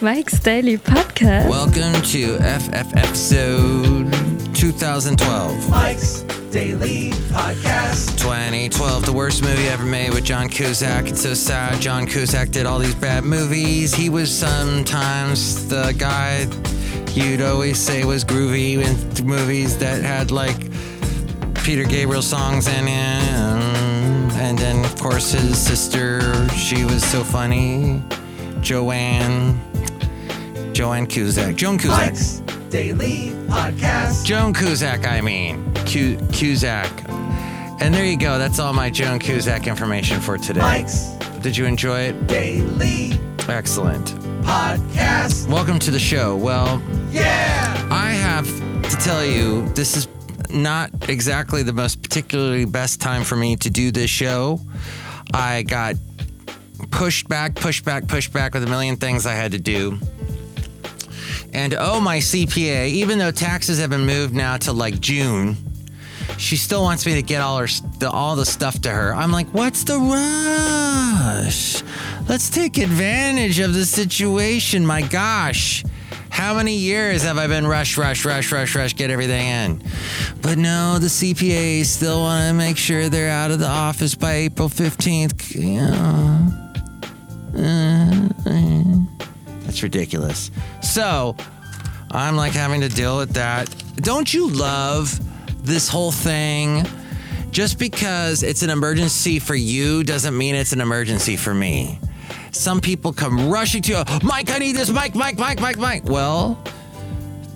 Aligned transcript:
Mike's 0.00 0.38
Daily 0.38 0.78
Podcast. 0.78 1.48
Welcome 1.48 2.00
to 2.02 2.36
FF 2.38 2.96
episode 2.96 4.12
2012. 4.54 5.70
Mike's 5.70 6.20
Daily 6.52 7.10
Podcast. 7.32 8.16
2012, 8.16 9.06
the 9.06 9.12
worst 9.12 9.42
movie 9.42 9.66
ever 9.66 9.82
made 9.84 10.10
with 10.14 10.22
John 10.24 10.48
Cusack. 10.48 11.08
It's 11.08 11.22
so 11.22 11.34
sad. 11.34 11.80
John 11.80 12.06
Cusack 12.06 12.50
did 12.50 12.64
all 12.64 12.78
these 12.78 12.94
bad 12.94 13.24
movies. 13.24 13.92
He 13.92 14.08
was 14.08 14.30
sometimes 14.30 15.66
the 15.68 15.92
guy 15.98 16.46
you'd 17.14 17.40
always 17.40 17.80
say 17.80 18.04
was 18.04 18.24
groovy 18.24 18.74
in 18.74 19.26
movies 19.26 19.76
that 19.78 20.04
had 20.04 20.30
like 20.30 20.70
Peter 21.64 21.82
Gabriel 21.82 22.22
songs 22.22 22.68
in 22.68 22.86
it. 22.86 24.38
And 24.38 24.56
then, 24.56 24.84
of 24.84 24.94
course, 25.00 25.32
his 25.32 25.58
sister, 25.58 26.48
she 26.50 26.84
was 26.84 27.02
so 27.04 27.24
funny. 27.24 28.00
Joanne. 28.60 29.67
Joanne 30.78 31.08
Cusack. 31.08 31.56
Joan 31.56 31.76
Cusack. 31.76 32.12
Mike's 32.12 32.38
Daily 32.70 33.30
Podcast. 33.48 34.24
Joan 34.24 34.54
Cusack, 34.54 35.08
I 35.08 35.20
mean. 35.20 35.74
Cusack. 35.84 36.92
And 37.80 37.92
there 37.92 38.04
you 38.04 38.16
go. 38.16 38.38
That's 38.38 38.60
all 38.60 38.72
my 38.72 38.88
Joan 38.88 39.18
Cusack 39.18 39.66
information 39.66 40.20
for 40.20 40.38
today. 40.38 40.60
Mike's 40.60 41.06
Did 41.42 41.56
you 41.56 41.64
enjoy 41.64 42.02
it? 42.02 42.28
Daily 42.28 43.18
Excellent. 43.48 44.06
Podcast. 44.44 45.48
Welcome 45.48 45.80
to 45.80 45.90
the 45.90 45.98
show. 45.98 46.36
Well, 46.36 46.80
Yeah. 47.10 47.88
I 47.90 48.10
have 48.12 48.46
to 48.88 48.96
tell 48.98 49.24
you, 49.24 49.68
this 49.70 49.96
is 49.96 50.06
not 50.48 50.90
exactly 51.08 51.64
the 51.64 51.72
most 51.72 52.02
particularly 52.04 52.66
best 52.66 53.00
time 53.00 53.24
for 53.24 53.34
me 53.34 53.56
to 53.56 53.68
do 53.68 53.90
this 53.90 54.10
show. 54.10 54.60
I 55.34 55.64
got 55.64 55.96
pushed 56.92 57.28
back, 57.28 57.56
pushed 57.56 57.84
back, 57.84 58.06
pushed 58.06 58.32
back 58.32 58.54
with 58.54 58.62
a 58.62 58.68
million 58.68 58.94
things 58.94 59.26
I 59.26 59.34
had 59.34 59.50
to 59.50 59.58
do. 59.58 59.98
And 61.52 61.74
oh, 61.74 62.00
my 62.00 62.18
CPA, 62.18 62.88
even 62.88 63.18
though 63.18 63.30
taxes 63.30 63.78
have 63.78 63.90
been 63.90 64.06
moved 64.06 64.34
now 64.34 64.56
to 64.58 64.72
like 64.72 65.00
June, 65.00 65.56
she 66.36 66.56
still 66.56 66.82
wants 66.82 67.06
me 67.06 67.14
to 67.14 67.22
get 67.22 67.40
all 67.40 67.58
her 67.58 67.66
st- 67.66 68.04
all 68.04 68.36
the 68.36 68.46
stuff 68.46 68.80
to 68.82 68.90
her. 68.90 69.14
I'm 69.14 69.32
like, 69.32 69.48
what's 69.48 69.84
the 69.84 69.98
rush? 69.98 71.82
Let's 72.28 72.50
take 72.50 72.78
advantage 72.78 73.58
of 73.58 73.74
the 73.74 73.84
situation. 73.84 74.84
My 74.86 75.02
gosh. 75.02 75.84
How 76.30 76.54
many 76.54 76.76
years 76.76 77.22
have 77.24 77.36
I 77.36 77.48
been 77.48 77.66
rush, 77.66 77.98
rush, 77.98 78.24
rush, 78.24 78.52
rush, 78.52 78.76
rush, 78.76 78.94
get 78.94 79.10
everything 79.10 79.48
in? 79.48 79.82
But 80.40 80.58
no, 80.58 80.98
the 81.00 81.08
CPAs 81.08 81.86
still 81.86 82.20
want 82.20 82.48
to 82.48 82.54
make 82.54 82.76
sure 82.76 83.08
they're 83.08 83.30
out 83.30 83.50
of 83.50 83.58
the 83.58 83.66
office 83.66 84.14
by 84.14 84.34
April 84.34 84.68
15th. 84.68 85.56
Yeah. 85.56 86.68
Uh, 87.56 88.28
uh. 88.48 89.07
That's 89.68 89.82
ridiculous. 89.82 90.50
So 90.80 91.36
I'm 92.10 92.36
like 92.36 92.52
having 92.52 92.80
to 92.80 92.88
deal 92.88 93.18
with 93.18 93.34
that. 93.34 93.68
Don't 93.96 94.32
you 94.32 94.48
love 94.48 95.20
this 95.62 95.90
whole 95.90 96.10
thing? 96.10 96.86
Just 97.50 97.78
because 97.78 98.42
it's 98.42 98.62
an 98.62 98.70
emergency 98.70 99.38
for 99.38 99.54
you 99.54 100.04
doesn't 100.04 100.36
mean 100.36 100.54
it's 100.54 100.72
an 100.72 100.80
emergency 100.80 101.36
for 101.36 101.52
me. 101.52 102.00
Some 102.50 102.80
people 102.80 103.12
come 103.12 103.50
rushing 103.50 103.82
to 103.82 103.92
you, 103.92 104.04
Mike, 104.22 104.50
I 104.50 104.56
need 104.56 104.74
this, 104.74 104.88
Mike, 104.88 105.14
Mike, 105.14 105.38
Mike, 105.38 105.60
Mike, 105.60 105.76
Mike. 105.76 106.04
Well, 106.06 106.58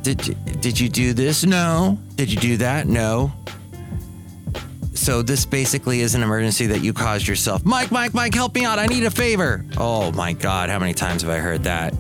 did 0.03 0.29
you, 0.29 0.35
did 0.35 0.79
you 0.79 0.91
do 0.91 1.15
this? 1.15 1.47
No. 1.47 1.99
Did 2.17 2.31
you 2.31 2.39
do 2.39 2.59
that? 2.59 2.87
No. 2.87 3.33
So 4.95 5.23
this 5.23 5.47
basically 5.47 6.01
is 6.01 6.15
an 6.15 6.23
emergency 6.23 6.67
that 6.67 6.85
you 6.85 6.93
caused 6.93 7.27
yourself. 7.27 7.65
Mike, 7.65 7.91
Mike, 7.91 8.15
Mike, 8.15 8.35
help 8.35 8.55
me 8.55 8.65
out. 8.65 8.79
I 8.79 8.87
need 8.87 9.03
a 9.05 9.11
favor. 9.11 9.65
Oh 9.77 10.13
my 10.13 10.33
God, 10.33 10.69
how 10.71 10.79
many 10.79 10.95
times 10.95 11.23
have 11.23 11.31
I 11.31 11.39
heard 11.39 11.65
that? 11.65 11.93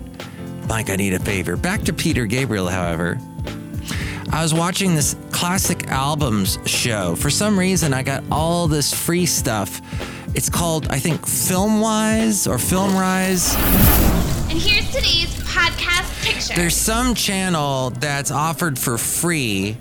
Mike, 0.69 0.91
I 0.91 0.97
need 0.97 1.15
a 1.15 1.19
favor. 1.19 1.57
Back 1.57 1.83
to 1.83 1.93
Peter 1.93 2.27
Gabriel, 2.27 2.69
however. 2.69 3.19
I 4.31 4.43
was 4.43 4.55
watching 4.55 4.95
this 4.95 5.15
classic 5.31 5.89
albums 5.89 6.59
show. 6.65 7.17
For 7.17 7.29
some 7.29 7.59
reason, 7.59 7.93
I 7.93 8.03
got 8.03 8.25
all 8.31 8.67
this 8.67 8.93
free 8.95 9.27
stuff. 9.27 9.81
It's 10.35 10.49
called, 10.49 10.89
I 10.89 10.99
think, 10.99 11.21
Filmwise 11.23 12.51
or 12.51 12.57
Filmrise. 12.57 13.55
And 14.51 14.59
here's 14.59 14.87
today's 14.87 15.35
podcast 15.45 16.25
picture. 16.25 16.55
There's 16.55 16.77
some 16.77 17.15
channel 17.15 17.91
that's 17.91 18.31
offered 18.31 18.79
for 18.79 18.97
free 18.97 19.77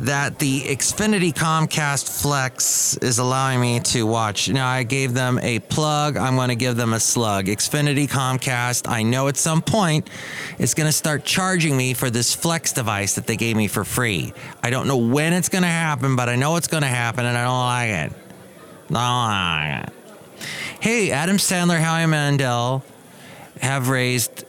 that 0.00 0.38
the 0.38 0.60
Xfinity 0.62 1.32
Comcast 1.32 2.22
Flex 2.22 2.96
is 2.98 3.18
allowing 3.18 3.60
me 3.60 3.80
to 3.80 4.06
watch. 4.06 4.48
Now, 4.48 4.68
I 4.68 4.84
gave 4.84 5.12
them 5.12 5.40
a 5.42 5.58
plug. 5.58 6.16
I'm 6.16 6.36
going 6.36 6.50
to 6.50 6.56
give 6.56 6.76
them 6.76 6.92
a 6.92 7.00
slug. 7.00 7.46
Xfinity 7.46 8.08
Comcast, 8.08 8.88
I 8.88 9.02
know 9.02 9.26
at 9.26 9.36
some 9.36 9.60
point 9.60 10.08
it's 10.58 10.74
going 10.74 10.86
to 10.86 10.92
start 10.92 11.24
charging 11.24 11.76
me 11.76 11.94
for 11.94 12.10
this 12.10 12.34
Flex 12.34 12.72
device 12.72 13.16
that 13.16 13.26
they 13.26 13.36
gave 13.36 13.56
me 13.56 13.66
for 13.66 13.84
free. 13.84 14.32
I 14.62 14.70
don't 14.70 14.86
know 14.86 14.98
when 14.98 15.32
it's 15.32 15.48
going 15.48 15.62
to 15.62 15.68
happen, 15.68 16.14
but 16.14 16.28
I 16.28 16.36
know 16.36 16.56
it's 16.56 16.68
going 16.68 16.84
to 16.84 16.88
happen 16.88 17.26
and 17.26 17.36
I 17.36 17.44
don't 17.44 17.58
like 17.58 18.12
it. 18.12 18.18
I 18.90 19.72
don't 19.74 19.78
like 19.80 19.88
it. 19.88 19.94
Hey, 20.80 21.10
Adam 21.10 21.38
Sandler, 21.38 21.80
Howie 21.80 22.06
Mandel 22.06 22.84
have 23.60 23.88
raised 23.88 24.44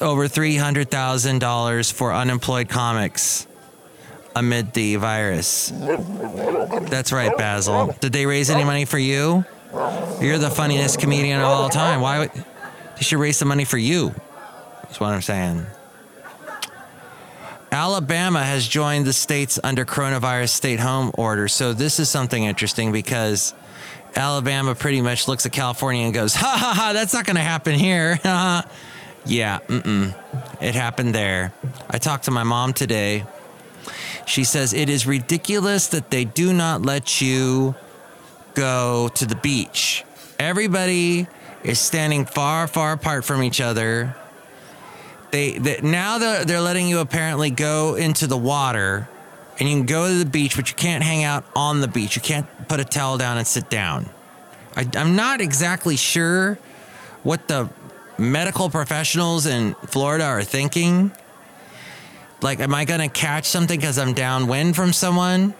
over 0.00 0.28
$300,000 0.28 1.92
for 1.92 2.14
unemployed 2.14 2.70
comics 2.70 3.46
amid 4.36 4.72
the 4.74 4.96
virus. 4.96 5.72
That's 5.74 7.10
right, 7.10 7.36
Basil. 7.36 7.96
Did 8.00 8.12
they 8.12 8.26
raise 8.26 8.50
any 8.50 8.62
money 8.62 8.84
for 8.84 8.98
you? 8.98 9.44
You're 10.20 10.38
the 10.38 10.50
funniest 10.50 11.00
comedian 11.00 11.40
of 11.40 11.46
all 11.46 11.68
time. 11.68 12.00
Why 12.00 12.20
would 12.20 12.30
they 12.32 13.02
should 13.02 13.18
raise 13.18 13.38
some 13.38 13.48
money 13.48 13.64
for 13.64 13.78
you? 13.78 14.14
That's 14.82 15.00
what 15.00 15.12
I'm 15.12 15.22
saying. 15.22 15.66
Alabama 17.72 18.44
has 18.44 18.66
joined 18.66 19.06
the 19.06 19.12
states 19.12 19.58
under 19.64 19.84
coronavirus 19.84 20.50
state 20.50 20.80
home 20.80 21.10
order. 21.14 21.48
So 21.48 21.72
this 21.72 21.98
is 21.98 22.08
something 22.08 22.44
interesting 22.44 22.92
because 22.92 23.54
Alabama 24.14 24.74
pretty 24.74 25.00
much 25.00 25.28
looks 25.28 25.44
at 25.46 25.52
California 25.52 26.04
and 26.04 26.14
goes, 26.14 26.34
"Ha 26.34 26.56
ha 26.58 26.72
ha! 26.74 26.92
That's 26.92 27.12
not 27.12 27.26
going 27.26 27.36
to 27.36 27.42
happen 27.42 27.74
here." 27.74 28.18
yeah, 28.24 28.62
mm-mm. 29.66 30.14
It 30.60 30.74
happened 30.74 31.14
there. 31.14 31.52
I 31.90 31.98
talked 31.98 32.24
to 32.24 32.30
my 32.30 32.44
mom 32.44 32.72
today. 32.72 33.24
She 34.26 34.44
says 34.44 34.74
it 34.74 34.88
is 34.88 35.06
ridiculous 35.06 35.88
that 35.88 36.10
they 36.10 36.24
do 36.24 36.52
not 36.52 36.82
let 36.82 37.20
you 37.22 37.74
go 38.54 39.08
to 39.14 39.24
the 39.24 39.36
beach. 39.36 40.04
Everybody 40.38 41.28
is 41.62 41.78
standing 41.78 42.26
far, 42.26 42.66
far 42.66 42.92
apart 42.92 43.24
from 43.24 43.42
each 43.42 43.60
other. 43.60 44.14
They, 45.30 45.58
they 45.58 45.80
now 45.80 46.18
they're, 46.18 46.44
they're 46.44 46.60
letting 46.60 46.88
you 46.88 46.98
apparently 46.98 47.50
go 47.50 47.94
into 47.94 48.26
the 48.26 48.36
water, 48.36 49.08
and 49.58 49.68
you 49.68 49.76
can 49.76 49.86
go 49.86 50.08
to 50.08 50.18
the 50.18 50.26
beach, 50.26 50.56
but 50.56 50.68
you 50.68 50.76
can't 50.76 51.02
hang 51.02 51.24
out 51.24 51.44
on 51.54 51.80
the 51.80 51.88
beach. 51.88 52.16
You 52.16 52.22
can't 52.22 52.46
put 52.68 52.80
a 52.80 52.84
towel 52.84 53.18
down 53.18 53.38
and 53.38 53.46
sit 53.46 53.70
down. 53.70 54.08
I, 54.76 54.88
I'm 54.94 55.16
not 55.16 55.40
exactly 55.40 55.96
sure 55.96 56.58
what 57.22 57.48
the 57.48 57.68
medical 58.18 58.70
professionals 58.70 59.46
in 59.46 59.74
Florida 59.86 60.24
are 60.24 60.44
thinking. 60.44 61.12
Like, 62.42 62.60
am 62.60 62.74
I 62.74 62.84
going 62.84 63.00
to 63.00 63.08
catch 63.08 63.46
something 63.46 63.78
because 63.78 63.98
I'm 63.98 64.12
downwind 64.12 64.76
from 64.76 64.92
someone? 64.92 65.54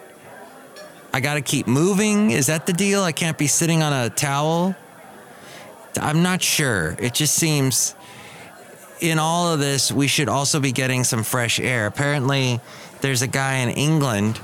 I 1.13 1.21
got 1.21 1.35
to 1.35 1.41
keep 1.41 1.67
moving. 1.67 2.31
Is 2.31 2.47
that 2.47 2.67
the 2.67 2.73
deal? 2.73 3.03
I 3.03 3.13
can't 3.13 3.39
be 3.39 3.47
sitting 3.47 3.83
on 3.83 3.93
a 3.93 4.11
towel. 4.11 4.77
I'm 5.99 6.23
not 6.23 6.43
sure. 6.43 6.95
It 6.99 7.15
just 7.15 7.35
seems 7.35 7.95
in 9.01 9.19
all 9.19 9.53
of 9.53 9.61
this, 9.61 9.93
we 9.93 10.09
should 10.09 10.29
also 10.29 10.61
be 10.61 10.73
getting 10.73 11.05
some 11.05 11.23
fresh 11.23 11.61
air. 11.61 11.87
Apparently, 11.87 12.61
there's 13.01 13.23
a 13.23 13.27
guy 13.27 13.57
in 13.57 13.71
England 13.71 14.41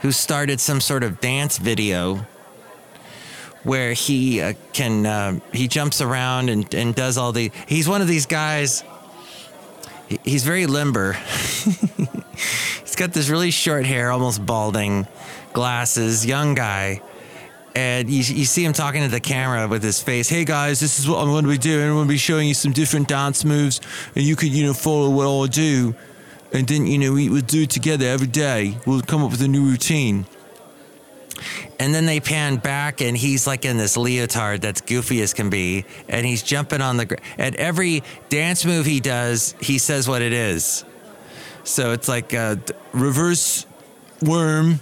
who 0.00 0.12
started 0.12 0.60
some 0.60 0.80
sort 0.80 1.02
of 1.02 1.20
dance 1.20 1.58
video 1.58 2.26
where 3.64 3.92
he 3.92 4.40
uh, 4.40 4.52
can 4.72 5.04
uh, 5.04 5.40
he 5.52 5.68
jumps 5.68 6.00
around 6.00 6.48
and, 6.48 6.72
and 6.74 6.94
does 6.94 7.18
all 7.18 7.32
the 7.32 7.50
he's 7.66 7.88
one 7.88 8.00
of 8.00 8.08
these 8.08 8.26
guys 8.26 8.84
he's 10.24 10.44
very 10.44 10.66
limber. 10.66 11.12
He's 12.80 12.96
got 12.96 13.12
this 13.12 13.28
really 13.28 13.50
short 13.50 13.84
hair 13.84 14.10
almost 14.10 14.44
balding 14.44 15.06
glasses 15.52 16.24
young 16.24 16.54
guy. 16.54 17.02
And 17.74 18.08
you, 18.08 18.18
you 18.18 18.44
see 18.44 18.64
him 18.64 18.72
talking 18.72 19.02
to 19.02 19.08
the 19.08 19.20
camera 19.20 19.68
with 19.68 19.82
his 19.82 20.02
face. 20.02 20.28
Hey 20.28 20.44
guys 20.44 20.80
this 20.80 20.98
is 20.98 21.08
what 21.08 21.18
i'm 21.18 21.28
going 21.28 21.44
to 21.44 21.50
be 21.50 21.58
doing. 21.58 21.88
I'm 21.88 21.94
going 21.94 22.06
to 22.06 22.12
be 22.12 22.18
showing 22.18 22.48
you 22.48 22.54
some 22.54 22.72
different 22.72 23.08
dance 23.08 23.44
moves 23.44 23.80
and 24.14 24.24
you 24.24 24.36
could 24.36 24.48
you 24.48 24.66
know 24.66 24.74
follow 24.74 25.10
what 25.10 25.24
I'll 25.24 25.46
do. 25.46 25.94
And 26.52 26.66
then 26.66 26.86
you 26.86 26.98
know 26.98 27.12
we 27.12 27.28
would 27.28 27.46
do 27.46 27.62
it 27.62 27.70
together 27.70 28.06
every 28.06 28.26
day. 28.26 28.78
We'll 28.86 29.02
come 29.02 29.22
up 29.22 29.30
with 29.30 29.42
a 29.42 29.48
new 29.48 29.64
routine 29.64 30.26
and 31.80 31.94
then 31.94 32.06
they 32.06 32.20
pan 32.20 32.56
back, 32.56 33.00
and 33.00 33.16
he's 33.16 33.46
like 33.46 33.64
in 33.64 33.76
this 33.76 33.96
leotard 33.96 34.60
that's 34.60 34.80
goofy 34.80 35.22
as 35.22 35.32
can 35.32 35.50
be, 35.50 35.84
and 36.08 36.26
he's 36.26 36.42
jumping 36.42 36.80
on 36.80 36.96
the. 36.96 37.18
At 37.38 37.54
every 37.56 38.02
dance 38.28 38.64
move 38.64 38.86
he 38.86 39.00
does, 39.00 39.54
he 39.60 39.78
says 39.78 40.08
what 40.08 40.22
it 40.22 40.32
is. 40.32 40.84
So 41.64 41.92
it's 41.92 42.08
like 42.08 42.32
a 42.32 42.60
reverse 42.92 43.66
worm. 44.22 44.80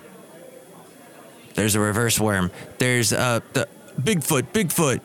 There's 1.55 1.75
a 1.75 1.81
reverse 1.81 2.21
worm. 2.21 2.51
There's 2.79 3.13
uh, 3.13 3.41
the 3.53 3.69
Bigfoot, 4.01 4.53
Bigfoot. 4.53 5.01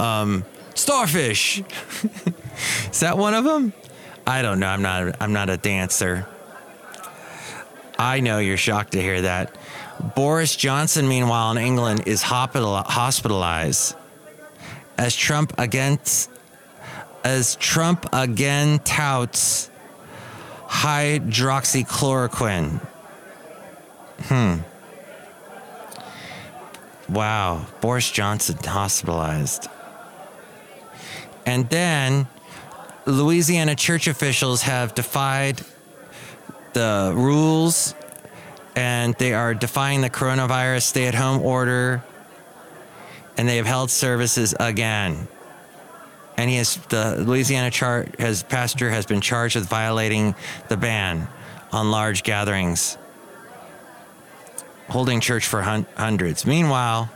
Um, 0.00 0.44
starfish. 0.74 1.58
Is 2.90 3.00
that 3.00 3.18
one 3.18 3.34
of 3.34 3.44
them? 3.44 3.72
I 4.26 4.42
don't 4.42 4.58
know. 4.58 4.66
I'm 4.66 4.82
not. 4.82 5.16
I'm 5.20 5.32
not 5.32 5.50
a 5.50 5.56
dancer. 5.56 6.26
I 7.98 8.20
know 8.20 8.38
you're 8.38 8.56
shocked 8.56 8.92
to 8.92 9.00
hear 9.00 9.22
that. 9.22 9.56
Boris 10.14 10.54
Johnson, 10.56 11.08
meanwhile, 11.08 11.50
in 11.52 11.58
England, 11.58 12.02
is 12.06 12.22
hospitalized 12.22 13.94
as 14.98 15.14
Trump 15.14 15.52
against 15.58 16.30
as 17.24 17.56
Trump 17.56 18.06
again 18.12 18.78
touts 18.80 19.70
hydroxychloroquine. 20.68 22.80
Hmm. 24.22 24.56
Wow, 27.08 27.66
Boris 27.80 28.10
Johnson 28.10 28.58
hospitalized. 28.64 29.68
And 31.44 31.68
then 31.68 32.26
Louisiana 33.06 33.76
church 33.76 34.08
officials 34.08 34.62
have 34.62 34.94
defied 34.94 35.60
the 36.72 37.12
rules 37.14 37.94
and 38.76 39.14
they 39.14 39.32
are 39.32 39.54
defying 39.54 40.02
the 40.02 40.10
coronavirus 40.10 40.82
stay 40.82 41.06
at 41.06 41.14
home 41.14 41.42
order 41.42 42.04
and 43.38 43.48
they 43.48 43.56
have 43.56 43.66
held 43.66 43.90
services 43.90 44.54
again. 44.60 45.26
And 46.36 46.50
he 46.50 46.56
has 46.56 46.76
the 46.88 47.16
Louisiana 47.26 47.70
char- 47.70 48.06
has 48.18 48.42
pastor 48.42 48.90
has 48.90 49.06
been 49.06 49.22
charged 49.22 49.56
with 49.56 49.66
violating 49.66 50.34
the 50.68 50.76
ban 50.76 51.28
on 51.72 51.90
large 51.90 52.22
gatherings, 52.22 52.98
holding 54.90 55.20
church 55.20 55.46
for 55.46 55.62
hun- 55.62 55.86
hundreds. 55.96 56.44
Meanwhile, 56.44 57.10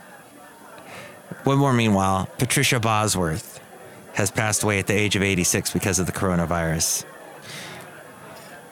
one 1.44 1.58
more 1.58 1.74
meanwhile, 1.74 2.28
Patricia 2.38 2.80
Bosworth 2.80 3.60
has 4.14 4.30
passed 4.30 4.62
away 4.62 4.78
at 4.78 4.86
the 4.86 4.94
age 4.94 5.16
of 5.16 5.22
86 5.22 5.70
because 5.70 5.98
of 5.98 6.06
the 6.06 6.12
coronavirus. 6.12 7.04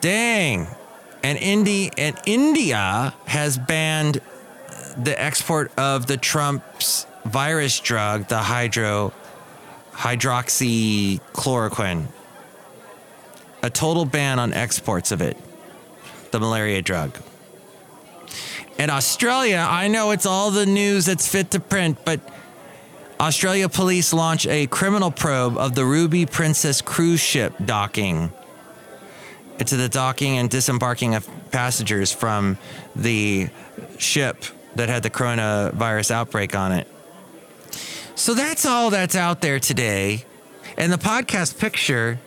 Dang. 0.01 0.67
And 1.21 1.37
and 1.37 2.17
India 2.25 3.13
has 3.25 3.57
banned 3.57 4.21
the 4.97 5.21
export 5.21 5.71
of 5.77 6.07
the 6.07 6.17
Trump's 6.17 7.05
virus 7.25 7.79
drug, 7.79 8.27
the 8.27 8.39
hydro 8.39 9.13
hydroxychloroquine. 9.93 12.07
A 13.61 13.69
total 13.69 14.05
ban 14.05 14.39
on 14.39 14.53
exports 14.53 15.11
of 15.11 15.21
it, 15.21 15.37
the 16.31 16.39
malaria 16.39 16.81
drug. 16.81 17.17
In 18.77 18.89
Australia, 18.89 19.67
I 19.69 19.89
know 19.89 20.11
it's 20.11 20.25
all 20.25 20.51
the 20.51 20.65
news 20.65 21.05
that's 21.05 21.27
fit 21.27 21.51
to 21.51 21.59
print, 21.59 21.97
but 22.05 22.21
Australia 23.19 23.67
police 23.67 24.13
launch 24.13 24.47
a 24.47 24.67
criminal 24.67 25.11
probe 25.11 25.57
of 25.57 25.75
the 25.75 25.83
Ruby 25.83 26.25
Princess 26.25 26.81
cruise 26.81 27.19
ship 27.19 27.53
docking. 27.65 28.31
Into 29.59 29.75
the 29.75 29.89
docking 29.89 30.37
and 30.37 30.49
disembarking 30.49 31.15
of 31.15 31.27
passengers 31.51 32.11
from 32.11 32.57
the 32.95 33.49
ship 33.97 34.45
that 34.75 34.87
had 34.87 35.03
the 35.03 35.09
coronavirus 35.09 36.11
outbreak 36.11 36.55
on 36.55 36.71
it. 36.71 36.87
So 38.15 38.33
that's 38.33 38.65
all 38.65 38.89
that's 38.89 39.15
out 39.15 39.41
there 39.41 39.59
today. 39.59 40.25
And 40.77 40.91
the 40.91 40.97
podcast 40.97 41.59
picture 41.59 42.19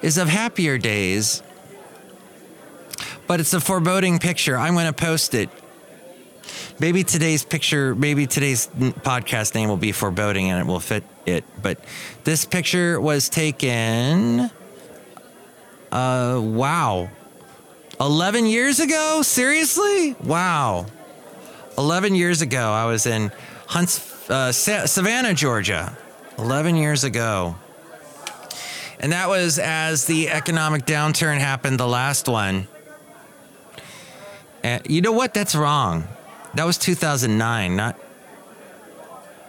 is 0.00 0.18
of 0.18 0.28
happier 0.28 0.78
days, 0.78 1.42
but 3.26 3.40
it's 3.40 3.52
a 3.54 3.60
foreboding 3.60 4.18
picture. 4.18 4.56
I'm 4.56 4.74
going 4.74 4.86
to 4.86 4.92
post 4.92 5.34
it. 5.34 5.50
Maybe 6.78 7.02
today's 7.02 7.44
picture, 7.44 7.94
maybe 7.94 8.26
today's 8.26 8.68
podcast 8.68 9.54
name 9.54 9.68
will 9.68 9.76
be 9.76 9.92
foreboding 9.92 10.50
and 10.50 10.60
it 10.60 10.66
will 10.66 10.80
fit 10.80 11.02
it. 11.24 11.44
But 11.60 11.80
this 12.24 12.44
picture 12.44 13.00
was 13.00 13.28
taken, 13.28 14.50
uh, 15.92 16.40
wow, 16.42 17.08
11 18.00 18.46
years 18.46 18.80
ago? 18.80 19.22
Seriously? 19.22 20.14
Wow. 20.22 20.86
11 21.78 22.14
years 22.14 22.42
ago, 22.42 22.70
I 22.70 22.86
was 22.86 23.06
in 23.06 23.30
Hunts, 23.66 24.30
uh, 24.30 24.52
Savannah, 24.52 25.34
Georgia. 25.34 25.96
11 26.38 26.76
years 26.76 27.04
ago. 27.04 27.56
And 29.00 29.12
that 29.12 29.28
was 29.28 29.58
as 29.58 30.06
the 30.06 30.30
economic 30.30 30.86
downturn 30.86 31.38
happened, 31.38 31.78
the 31.78 31.86
last 31.86 32.28
one. 32.28 32.66
And 34.62 34.82
you 34.88 35.00
know 35.00 35.12
what? 35.12 35.34
That's 35.34 35.54
wrong. 35.54 36.08
That 36.54 36.64
was 36.64 36.78
2009, 36.78 37.76
not. 37.76 37.98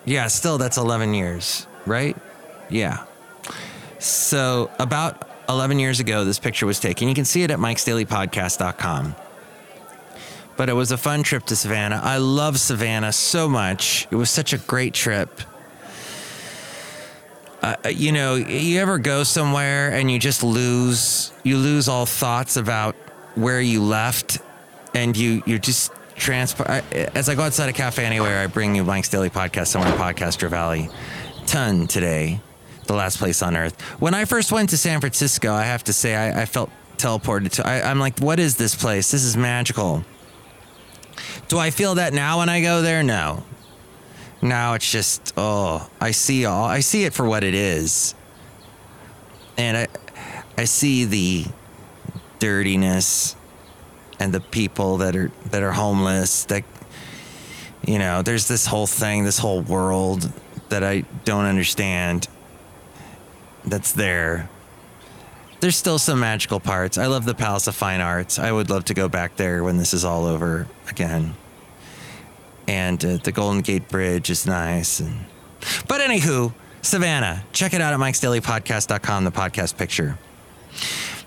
Yeah, 0.05 0.27
still, 0.27 0.57
that's 0.57 0.77
11 0.77 1.13
years, 1.13 1.67
right? 1.85 2.15
Yeah. 2.69 3.05
So, 3.99 4.69
about 4.79 5.26
11 5.49 5.79
years 5.79 5.99
ago, 5.99 6.25
this 6.25 6.39
picture 6.39 6.65
was 6.65 6.79
taken. 6.79 7.07
You 7.07 7.15
can 7.15 7.25
see 7.25 7.43
it 7.43 7.51
at 7.51 7.59
mikesdailypodcast.com. 7.59 9.15
But 10.55 10.69
it 10.69 10.73
was 10.73 10.91
a 10.91 10.97
fun 10.97 11.23
trip 11.23 11.45
to 11.45 11.55
Savannah. 11.55 12.01
I 12.03 12.17
love 12.17 12.59
Savannah 12.59 13.13
so 13.13 13.47
much. 13.47 14.07
It 14.09 14.15
was 14.15 14.29
such 14.29 14.53
a 14.53 14.57
great 14.57 14.93
trip. 14.93 15.41
Uh, 17.61 17.75
you 17.89 18.11
know, 18.11 18.35
you 18.35 18.79
ever 18.79 18.97
go 18.97 19.23
somewhere 19.23 19.91
and 19.91 20.09
you 20.09 20.19
just 20.19 20.43
lose, 20.43 21.31
you 21.43 21.57
lose 21.57 21.87
all 21.87 22.05
thoughts 22.05 22.55
about 22.55 22.95
where 23.35 23.61
you 23.61 23.83
left, 23.83 24.39
and 24.93 25.15
you 25.15 25.43
you 25.45 25.59
just 25.59 25.91
transport. 26.15 26.69
As 26.91 27.29
I 27.29 27.35
go 27.35 27.43
outside 27.43 27.69
a 27.69 27.73
Cafe 27.73 28.03
Anyway, 28.03 28.33
I 28.33 28.47
bring 28.47 28.75
you 28.75 28.83
Mike's 28.83 29.09
Daily 29.09 29.29
Podcast 29.29 29.67
somewhere 29.67 29.91
in 29.91 29.97
Podcaster 29.97 30.49
Valley. 30.49 30.89
Ton 31.45 31.87
today, 31.87 32.41
the 32.87 32.93
last 32.93 33.17
place 33.17 33.41
on 33.41 33.55
earth. 33.55 33.79
When 33.99 34.13
I 34.13 34.25
first 34.25 34.51
went 34.51 34.69
to 34.69 34.77
San 34.77 34.99
Francisco, 34.99 35.53
I 35.53 35.63
have 35.63 35.83
to 35.85 35.93
say 35.93 36.15
I, 36.15 36.41
I 36.41 36.45
felt 36.45 36.69
teleported 36.97 37.51
to. 37.53 37.67
I, 37.67 37.89
I'm 37.89 37.99
like, 37.99 38.19
what 38.19 38.39
is 38.39 38.55
this 38.57 38.75
place? 38.75 39.11
This 39.11 39.23
is 39.23 39.37
magical. 39.37 40.03
Do 41.47 41.57
I 41.57 41.69
feel 41.69 41.95
that 41.95 42.13
now 42.13 42.39
when 42.39 42.49
I 42.49 42.61
go 42.61 42.81
there? 42.81 43.03
No. 43.03 43.43
Now 44.41 44.73
it's 44.75 44.91
just 44.91 45.33
oh, 45.35 45.89
I 45.99 46.11
see 46.11 46.45
all 46.45 46.65
I 46.65 46.81
see 46.81 47.05
it 47.05 47.13
for 47.13 47.27
what 47.27 47.43
it 47.43 47.55
is. 47.55 48.13
And 49.57 49.77
I 49.77 49.87
I 50.57 50.65
see 50.65 51.05
the 51.05 51.45
dirtiness 52.39 53.35
and 54.19 54.31
the 54.31 54.39
people 54.39 54.97
that 54.97 55.15
are 55.15 55.31
that 55.49 55.63
are 55.63 55.71
homeless 55.71 56.45
that 56.45 56.63
you 57.87 57.99
know, 57.99 58.21
there's 58.21 58.47
this 58.47 58.65
whole 58.65 58.85
thing, 58.85 59.23
this 59.23 59.39
whole 59.39 59.61
world 59.61 60.29
that 60.69 60.83
I 60.83 61.05
don't 61.23 61.45
understand 61.45 62.27
that's 63.67 63.91
there. 63.91 64.49
There's 65.59 65.75
still 65.75 65.99
some 65.99 66.19
magical 66.19 66.59
parts. 66.59 66.97
I 66.97 67.07
love 67.07 67.25
the 67.25 67.33
Palace 67.33 67.67
of 67.67 67.75
Fine 67.75 68.01
Arts. 68.01 68.37
I 68.37 68.51
would 68.51 68.69
love 68.69 68.85
to 68.85 68.93
go 68.93 69.09
back 69.09 69.37
there 69.37 69.63
when 69.63 69.77
this 69.77 69.93
is 69.93 70.05
all 70.05 70.25
over 70.25 70.67
again 70.89 71.35
and 72.67 73.03
uh, 73.03 73.17
the 73.17 73.31
Golden 73.31 73.61
Gate 73.61 73.87
Bridge 73.87 74.29
is 74.29 74.45
nice. 74.45 74.99
And 74.99 75.25
but 75.87 76.01
anywho, 76.01 76.53
Savannah, 76.81 77.43
check 77.53 77.73
it 77.73 77.81
out 77.81 77.93
at 77.93 77.99
mikesdailypodcast.com. 77.99 79.23
The 79.23 79.31
podcast 79.31 79.77
picture. 79.77 80.19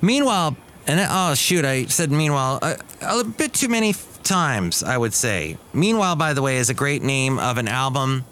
Meanwhile, 0.01 0.57
and 0.87 1.01
oh 1.11 1.35
shoot, 1.35 1.65
I 1.65 1.87
said 1.87 2.11
meanwhile 2.11 2.59
a, 2.63 2.77
a 3.03 3.25
bit 3.25 3.55
too 3.55 3.69
many 3.69 3.95
times. 4.23 4.83
I 4.83 4.97
would 4.97 5.15
say. 5.15 5.57
Meanwhile, 5.73 6.17
by 6.17 6.35
the 6.35 6.43
way, 6.43 6.59
is 6.59 6.71
a 6.71 6.75
great 6.75 7.03
name 7.03 7.39
of 7.39 7.59
an 7.59 7.69
album. 7.69 8.25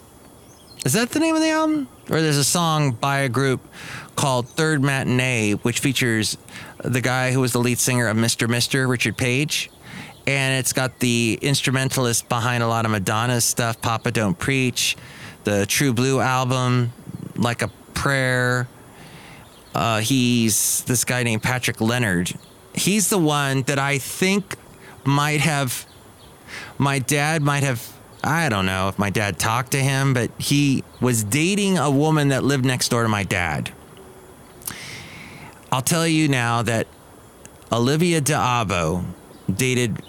Is 0.85 0.93
that 0.93 1.11
the 1.11 1.19
name 1.19 1.35
of 1.35 1.41
the 1.41 1.51
album? 1.51 1.89
Or 2.11 2.21
there's 2.23 2.37
a 2.37 2.45
song 2.45 2.93
by 2.93 3.21
a 3.21 3.29
group 3.29 3.61
called 4.19 4.49
Third 4.49 4.83
Matinee, 4.83 5.53
which 5.53 5.79
features 5.79 6.37
the 6.83 7.01
guy 7.01 7.31
who 7.33 7.41
was 7.41 7.53
the 7.53 7.61
lead 7.61 7.79
singer 7.79 8.09
of 8.09 8.17
Mr. 8.17 8.49
Mister, 8.49 8.87
Richard 8.87 9.17
Page 9.17 9.71
and 10.29 10.59
it's 10.59 10.75
got 10.75 10.99
the 10.99 11.39
instrumentalist 11.41 12.29
behind 12.29 12.63
a 12.63 12.69
lot 12.69 12.85
of 12.85 12.91
Madonna's 12.91 13.47
stuff, 13.47 13.81
Papa 13.81 14.11
Don't 14.11 14.39
Preach, 14.39 14.95
the 15.45 15.65
True 15.65 15.95
Blue 15.95 16.21
album, 16.21 16.93
Like 17.35 17.63
a 17.63 17.69
Prayer. 17.95 18.69
Uh, 19.75 20.01
he's 20.01 20.85
this 20.85 21.07
guy 21.07 21.23
named 21.23 21.43
Patrick 21.43 21.81
Leonard. 21.81 22.31
He's 22.75 23.09
the 23.09 23.17
one 23.17 23.63
that 23.63 23.79
I 23.79 23.97
think 23.97 24.57
might 25.03 25.41
have, 25.41 25.87
my 26.77 26.99
dad 26.99 27.41
might 27.41 27.63
have, 27.63 27.91
I 28.23 28.51
don't 28.51 28.67
know 28.67 28.89
if 28.89 28.99
my 28.99 29.09
dad 29.09 29.39
talked 29.39 29.71
to 29.73 29.79
him, 29.79 30.13
but 30.13 30.31
he 30.37 30.85
was 31.01 31.25
dating 31.25 31.79
a 31.79 31.91
woman 31.91 32.29
that 32.29 32.45
lived 32.45 32.67
next 32.67 32.91
door 32.91 33.03
to 33.03 33.09
my 33.09 33.25
dad. 33.25 33.73
I'll 35.71 35.83
tell 35.83 36.07
you 36.07 36.29
now 36.29 36.63
that 36.63 36.87
Olivia 37.71 38.21
D'Abo 38.21 39.05
dated 39.55 40.03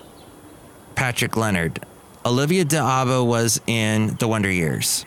Patrick 0.95 1.35
Leonard. 1.35 1.85
Olivia 2.25 2.63
D'Abo 2.63 3.23
was 3.23 3.59
in 3.67 4.15
The 4.19 4.27
Wonder 4.27 4.51
Years. 4.51 5.05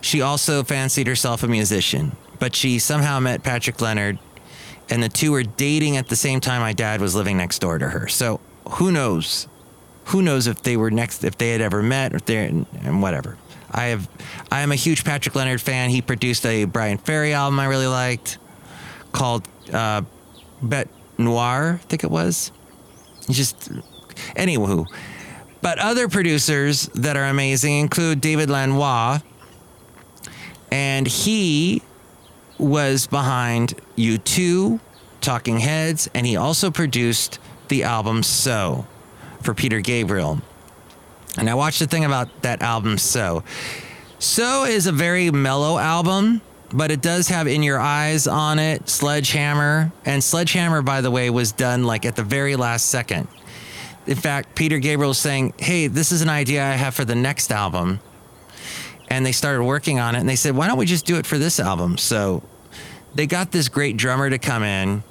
She 0.00 0.20
also 0.20 0.64
fancied 0.64 1.06
herself 1.06 1.42
a 1.42 1.48
musician, 1.48 2.16
but 2.38 2.54
she 2.54 2.78
somehow 2.78 3.20
met 3.20 3.42
Patrick 3.42 3.80
Leonard, 3.80 4.18
and 4.90 5.02
the 5.02 5.08
two 5.08 5.32
were 5.32 5.42
dating 5.42 5.96
at 5.96 6.08
the 6.08 6.16
same 6.16 6.40
time 6.40 6.60
my 6.60 6.72
dad 6.72 7.00
was 7.00 7.14
living 7.14 7.36
next 7.36 7.60
door 7.60 7.78
to 7.78 7.88
her. 7.88 8.08
So 8.08 8.40
who 8.70 8.90
knows? 8.90 9.46
Who 10.06 10.22
knows 10.22 10.46
if 10.46 10.62
they 10.62 10.76
were 10.76 10.90
next, 10.90 11.22
if 11.22 11.36
they 11.36 11.50
had 11.50 11.60
ever 11.60 11.82
met, 11.82 12.14
or 12.14 12.18
they 12.20 12.46
and 12.46 13.02
whatever. 13.02 13.36
I 13.70 13.86
have, 13.86 14.08
I 14.50 14.62
am 14.62 14.72
a 14.72 14.76
huge 14.76 15.04
Patrick 15.04 15.34
Leonard 15.34 15.60
fan. 15.60 15.90
He 15.90 16.00
produced 16.00 16.46
a 16.46 16.64
Bryan 16.64 16.98
Ferry 16.98 17.34
album 17.34 17.60
I 17.60 17.66
really 17.66 17.86
liked. 17.86 18.38
called 19.12 19.46
uh, 19.72 20.02
Bête 20.62 20.88
Noire, 21.16 21.74
I 21.74 21.86
think 21.86 22.04
it 22.04 22.10
was. 22.10 22.52
Just, 23.28 23.70
anywho. 24.36 24.86
But 25.60 25.78
other 25.78 26.08
producers 26.08 26.86
that 26.94 27.16
are 27.16 27.24
amazing 27.24 27.78
include 27.78 28.20
David 28.20 28.48
Lanois, 28.48 29.20
and 30.70 31.06
he 31.06 31.82
was 32.58 33.06
behind 33.06 33.74
U2, 33.96 34.80
Talking 35.20 35.58
Heads, 35.58 36.08
and 36.14 36.26
he 36.26 36.36
also 36.36 36.70
produced 36.70 37.38
the 37.68 37.84
album 37.84 38.22
So 38.22 38.86
for 39.42 39.54
Peter 39.54 39.80
Gabriel. 39.80 40.40
And 41.36 41.48
I 41.48 41.54
watched 41.54 41.78
the 41.78 41.86
thing 41.86 42.04
about 42.04 42.42
that 42.42 42.62
album 42.62 42.98
So. 42.98 43.44
So 44.18 44.64
is 44.64 44.86
a 44.86 44.92
very 44.92 45.30
mellow 45.30 45.78
album, 45.78 46.40
but 46.72 46.90
it 46.90 47.00
does 47.00 47.28
have 47.28 47.46
In 47.46 47.62
Your 47.62 47.78
Eyes 47.78 48.26
on 48.26 48.58
it, 48.58 48.88
Sledgehammer. 48.88 49.92
And 50.04 50.22
Sledgehammer, 50.22 50.82
by 50.82 51.00
the 51.00 51.10
way, 51.10 51.30
was 51.30 51.52
done 51.52 51.84
like 51.84 52.04
at 52.04 52.16
the 52.16 52.22
very 52.22 52.56
last 52.56 52.86
second. 52.86 53.28
In 54.06 54.16
fact, 54.16 54.54
Peter 54.54 54.78
Gabriel 54.78 55.10
was 55.10 55.18
saying, 55.18 55.54
Hey, 55.58 55.86
this 55.86 56.12
is 56.12 56.22
an 56.22 56.28
idea 56.28 56.64
I 56.64 56.72
have 56.72 56.94
for 56.94 57.04
the 57.04 57.14
next 57.14 57.52
album. 57.52 58.00
And 59.08 59.24
they 59.24 59.32
started 59.32 59.64
working 59.64 59.98
on 59.98 60.14
it 60.14 60.18
and 60.18 60.28
they 60.28 60.36
said, 60.36 60.54
Why 60.54 60.66
don't 60.66 60.78
we 60.78 60.86
just 60.86 61.06
do 61.06 61.16
it 61.16 61.26
for 61.26 61.38
this 61.38 61.60
album? 61.60 61.98
So 61.98 62.42
they 63.14 63.26
got 63.26 63.52
this 63.52 63.68
great 63.68 63.96
drummer 63.96 64.28
to 64.30 64.38
come 64.38 64.62
in. 64.62 65.02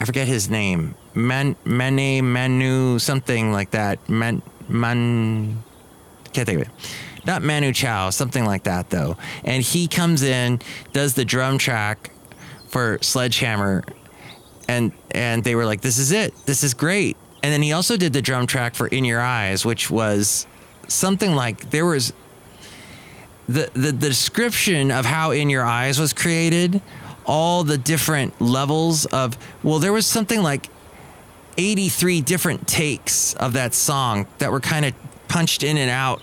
I 0.00 0.04
forget 0.04 0.26
his 0.26 0.50
name. 0.50 0.94
Man, 1.14 1.54
Mane, 1.64 2.32
Manu, 2.32 2.98
something 2.98 3.52
like 3.52 3.70
that. 3.70 4.08
Man, 4.08 4.42
Man, 4.68 5.62
can't 6.34 6.46
think 6.46 6.60
of 6.60 6.68
it 6.68 6.74
not 7.26 7.42
Manu 7.42 7.72
Chao, 7.72 8.10
something 8.10 8.44
like 8.44 8.64
that 8.64 8.90
though. 8.90 9.16
And 9.44 9.62
he 9.62 9.88
comes 9.88 10.22
in, 10.22 10.60
does 10.92 11.14
the 11.14 11.24
drum 11.24 11.58
track 11.58 12.10
for 12.68 12.98
Sledgehammer, 13.00 13.84
and 14.68 14.92
and 15.10 15.44
they 15.44 15.54
were 15.54 15.64
like, 15.64 15.80
"This 15.80 15.98
is 15.98 16.12
it. 16.12 16.34
This 16.46 16.62
is 16.62 16.74
great." 16.74 17.16
And 17.42 17.52
then 17.52 17.62
he 17.62 17.72
also 17.72 17.96
did 17.96 18.12
the 18.12 18.22
drum 18.22 18.46
track 18.46 18.74
for 18.74 18.86
In 18.86 19.04
Your 19.04 19.20
Eyes, 19.20 19.64
which 19.64 19.90
was 19.90 20.46
something 20.88 21.34
like 21.34 21.70
there 21.70 21.86
was 21.86 22.12
the 23.48 23.70
the, 23.74 23.92
the 23.92 24.08
description 24.08 24.90
of 24.90 25.04
how 25.04 25.30
In 25.30 25.50
Your 25.50 25.64
Eyes 25.64 25.98
was 25.98 26.12
created, 26.12 26.80
all 27.26 27.64
the 27.64 27.78
different 27.78 28.40
levels 28.40 29.06
of 29.06 29.38
well, 29.62 29.78
there 29.78 29.92
was 29.92 30.06
something 30.06 30.42
like 30.42 30.68
83 31.56 32.20
different 32.20 32.66
takes 32.66 33.34
of 33.34 33.52
that 33.52 33.74
song 33.74 34.26
that 34.38 34.50
were 34.50 34.60
kind 34.60 34.86
of 34.86 34.94
punched 35.34 35.64
in 35.64 35.76
and 35.76 35.90
out 35.90 36.22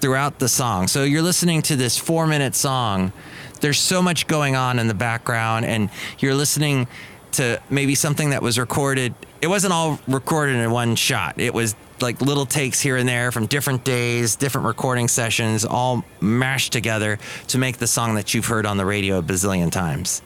throughout 0.00 0.40
the 0.40 0.48
song. 0.48 0.88
So 0.88 1.04
you're 1.04 1.22
listening 1.22 1.62
to 1.62 1.76
this 1.76 1.96
four 1.96 2.26
minute 2.26 2.56
song. 2.56 3.12
There's 3.60 3.78
so 3.78 4.02
much 4.02 4.26
going 4.26 4.56
on 4.56 4.80
in 4.80 4.88
the 4.88 4.94
background, 4.94 5.64
and 5.64 5.90
you're 6.18 6.34
listening 6.34 6.88
to 7.32 7.62
maybe 7.70 7.94
something 7.94 8.30
that 8.30 8.42
was 8.42 8.58
recorded. 8.58 9.14
It 9.40 9.46
wasn't 9.46 9.74
all 9.74 10.00
recorded 10.08 10.56
in 10.56 10.68
one 10.72 10.96
shot. 10.96 11.40
It 11.40 11.54
was 11.54 11.76
like 12.00 12.20
little 12.20 12.46
takes 12.46 12.80
here 12.80 12.96
and 12.96 13.08
there 13.08 13.30
from 13.30 13.46
different 13.46 13.84
days, 13.84 14.34
different 14.34 14.66
recording 14.66 15.06
sessions, 15.06 15.64
all 15.64 16.04
mashed 16.20 16.72
together 16.72 17.20
to 17.48 17.58
make 17.58 17.76
the 17.76 17.86
song 17.86 18.16
that 18.16 18.34
you've 18.34 18.46
heard 18.46 18.66
on 18.66 18.76
the 18.76 18.84
radio 18.84 19.18
a 19.18 19.22
bazillion 19.22 19.70
times. 19.70 20.20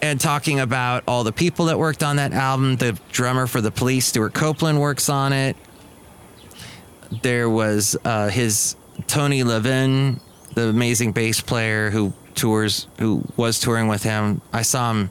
And 0.00 0.18
talking 0.18 0.58
about 0.58 1.04
all 1.06 1.22
the 1.22 1.32
people 1.32 1.66
that 1.66 1.78
worked 1.78 2.02
on 2.02 2.16
that 2.16 2.32
album, 2.32 2.76
the 2.76 2.98
drummer 3.10 3.46
for 3.46 3.60
the 3.60 3.70
police, 3.70 4.06
Stewart 4.06 4.32
Copeland, 4.32 4.80
works 4.80 5.10
on 5.10 5.34
it 5.34 5.54
there 7.20 7.50
was 7.50 7.96
uh, 8.04 8.28
his 8.28 8.76
Tony 9.06 9.42
Levin, 9.42 10.20
the 10.54 10.68
amazing 10.68 11.12
bass 11.12 11.40
player 11.40 11.90
who 11.90 12.12
tours, 12.34 12.86
who 12.98 13.22
was 13.36 13.58
touring 13.60 13.88
with 13.88 14.02
him. 14.02 14.40
I 14.52 14.62
saw 14.62 14.90
him 14.90 15.10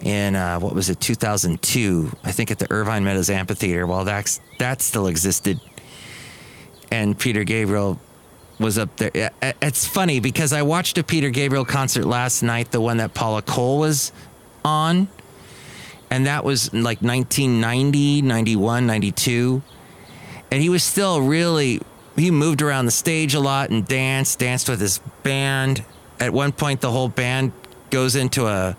in 0.00 0.36
uh, 0.36 0.58
what 0.58 0.74
was 0.74 0.88
it, 0.88 1.00
2002? 1.00 2.12
I 2.24 2.32
think 2.32 2.50
at 2.50 2.58
the 2.58 2.70
Irvine 2.70 3.04
Meadows 3.04 3.30
Amphitheater. 3.30 3.86
While 3.86 4.04
that's 4.04 4.40
that 4.58 4.80
still 4.80 5.06
existed, 5.06 5.60
and 6.90 7.18
Peter 7.18 7.44
Gabriel 7.44 7.98
was 8.58 8.78
up 8.78 8.96
there. 8.96 9.30
It's 9.60 9.86
funny 9.86 10.20
because 10.20 10.52
I 10.52 10.62
watched 10.62 10.96
a 10.96 11.04
Peter 11.04 11.30
Gabriel 11.30 11.64
concert 11.64 12.06
last 12.06 12.42
night, 12.42 12.70
the 12.70 12.80
one 12.80 12.98
that 12.98 13.12
Paula 13.12 13.42
Cole 13.42 13.78
was 13.78 14.12
on, 14.64 15.08
and 16.10 16.26
that 16.26 16.44
was 16.44 16.72
like 16.72 17.02
1990, 17.02 18.22
91, 18.22 18.86
92 18.86 19.62
and 20.50 20.62
he 20.62 20.68
was 20.68 20.82
still 20.82 21.20
really 21.20 21.80
he 22.16 22.30
moved 22.30 22.62
around 22.62 22.86
the 22.86 22.92
stage 22.92 23.34
a 23.34 23.40
lot 23.40 23.70
and 23.70 23.86
danced 23.86 24.38
danced 24.38 24.68
with 24.68 24.80
his 24.80 24.98
band. 25.22 25.84
At 26.18 26.32
one 26.32 26.52
point 26.52 26.80
the 26.80 26.90
whole 26.90 27.08
band 27.08 27.52
goes 27.90 28.16
into 28.16 28.46
a, 28.46 28.76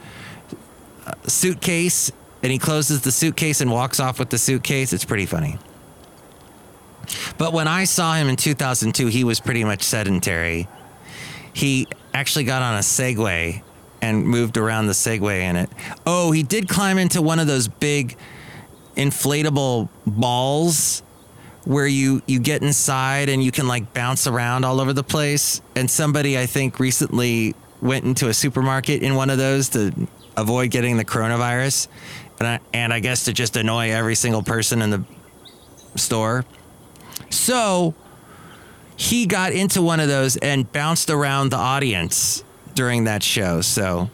a 1.06 1.30
suitcase 1.30 2.12
and 2.42 2.52
he 2.52 2.58
closes 2.58 3.02
the 3.02 3.12
suitcase 3.12 3.62
and 3.62 3.72
walks 3.72 4.00
off 4.00 4.20
with 4.20 4.30
the 4.30 4.38
suitcase. 4.38 4.94
It's 4.94 5.06
pretty 5.06 5.26
funny. 5.26 5.58
But 7.38 7.54
when 7.54 7.68
i 7.68 7.86
saw 7.86 8.16
him 8.16 8.28
in 8.28 8.36
2002 8.36 9.08
he 9.08 9.24
was 9.24 9.40
pretty 9.40 9.64
much 9.64 9.84
sedentary. 9.84 10.68
He 11.54 11.88
actually 12.14 12.46
got 12.46 12.62
on 12.62 12.76
a 12.76 12.80
segway 12.80 13.62
and 14.02 14.26
moved 14.26 14.58
around 14.58 14.88
the 14.88 14.94
segway 14.94 15.42
in 15.42 15.56
it. 15.56 15.70
Oh 16.06 16.32
he 16.32 16.44
did 16.44 16.68
climb 16.68 16.98
into 16.98 17.22
one 17.22 17.40
of 17.40 17.48
those 17.48 17.68
big 17.68 18.18
inflatable 18.96 19.90
balls 20.08 21.04
where 21.68 21.86
you 21.86 22.22
you 22.28 22.40
get 22.40 22.64
inside 22.64 23.28
and 23.28 23.44
you 23.44 23.52
can 23.52 23.68
like 23.68 23.94
bounce 23.94 24.26
around 24.26 24.64
all 24.64 24.80
over 24.80 24.94
the 24.94 25.04
place. 25.04 25.62
And 25.76 25.92
somebody 25.92 26.40
I 26.40 26.46
think 26.46 26.80
recently 26.80 27.56
went 27.82 28.06
into 28.06 28.30
a 28.30 28.34
supermarket 28.34 29.04
in 29.04 29.16
one 29.16 29.30
of 29.30 29.38
those 29.38 29.68
to 29.70 30.08
avoid 30.38 30.72
getting 30.72 30.96
the 30.96 31.04
coronavirus, 31.04 31.90
and 32.40 32.48
I, 32.48 32.60
and 32.74 32.94
I 32.94 33.02
guess 33.02 33.26
to 33.26 33.34
just 33.34 33.58
annoy 33.58 33.92
every 33.92 34.16
single 34.16 34.44
person 34.44 34.82
in 34.82 34.92
the 34.92 35.04
store. 35.96 36.46
So 37.30 37.94
he 38.96 39.26
got 39.26 39.52
into 39.52 39.82
one 39.82 40.00
of 40.00 40.08
those 40.08 40.38
and 40.38 40.72
bounced 40.72 41.10
around 41.10 41.50
the 41.50 41.58
audience 41.58 42.46
during 42.76 43.04
that 43.04 43.22
show. 43.22 43.60
So 43.60 44.10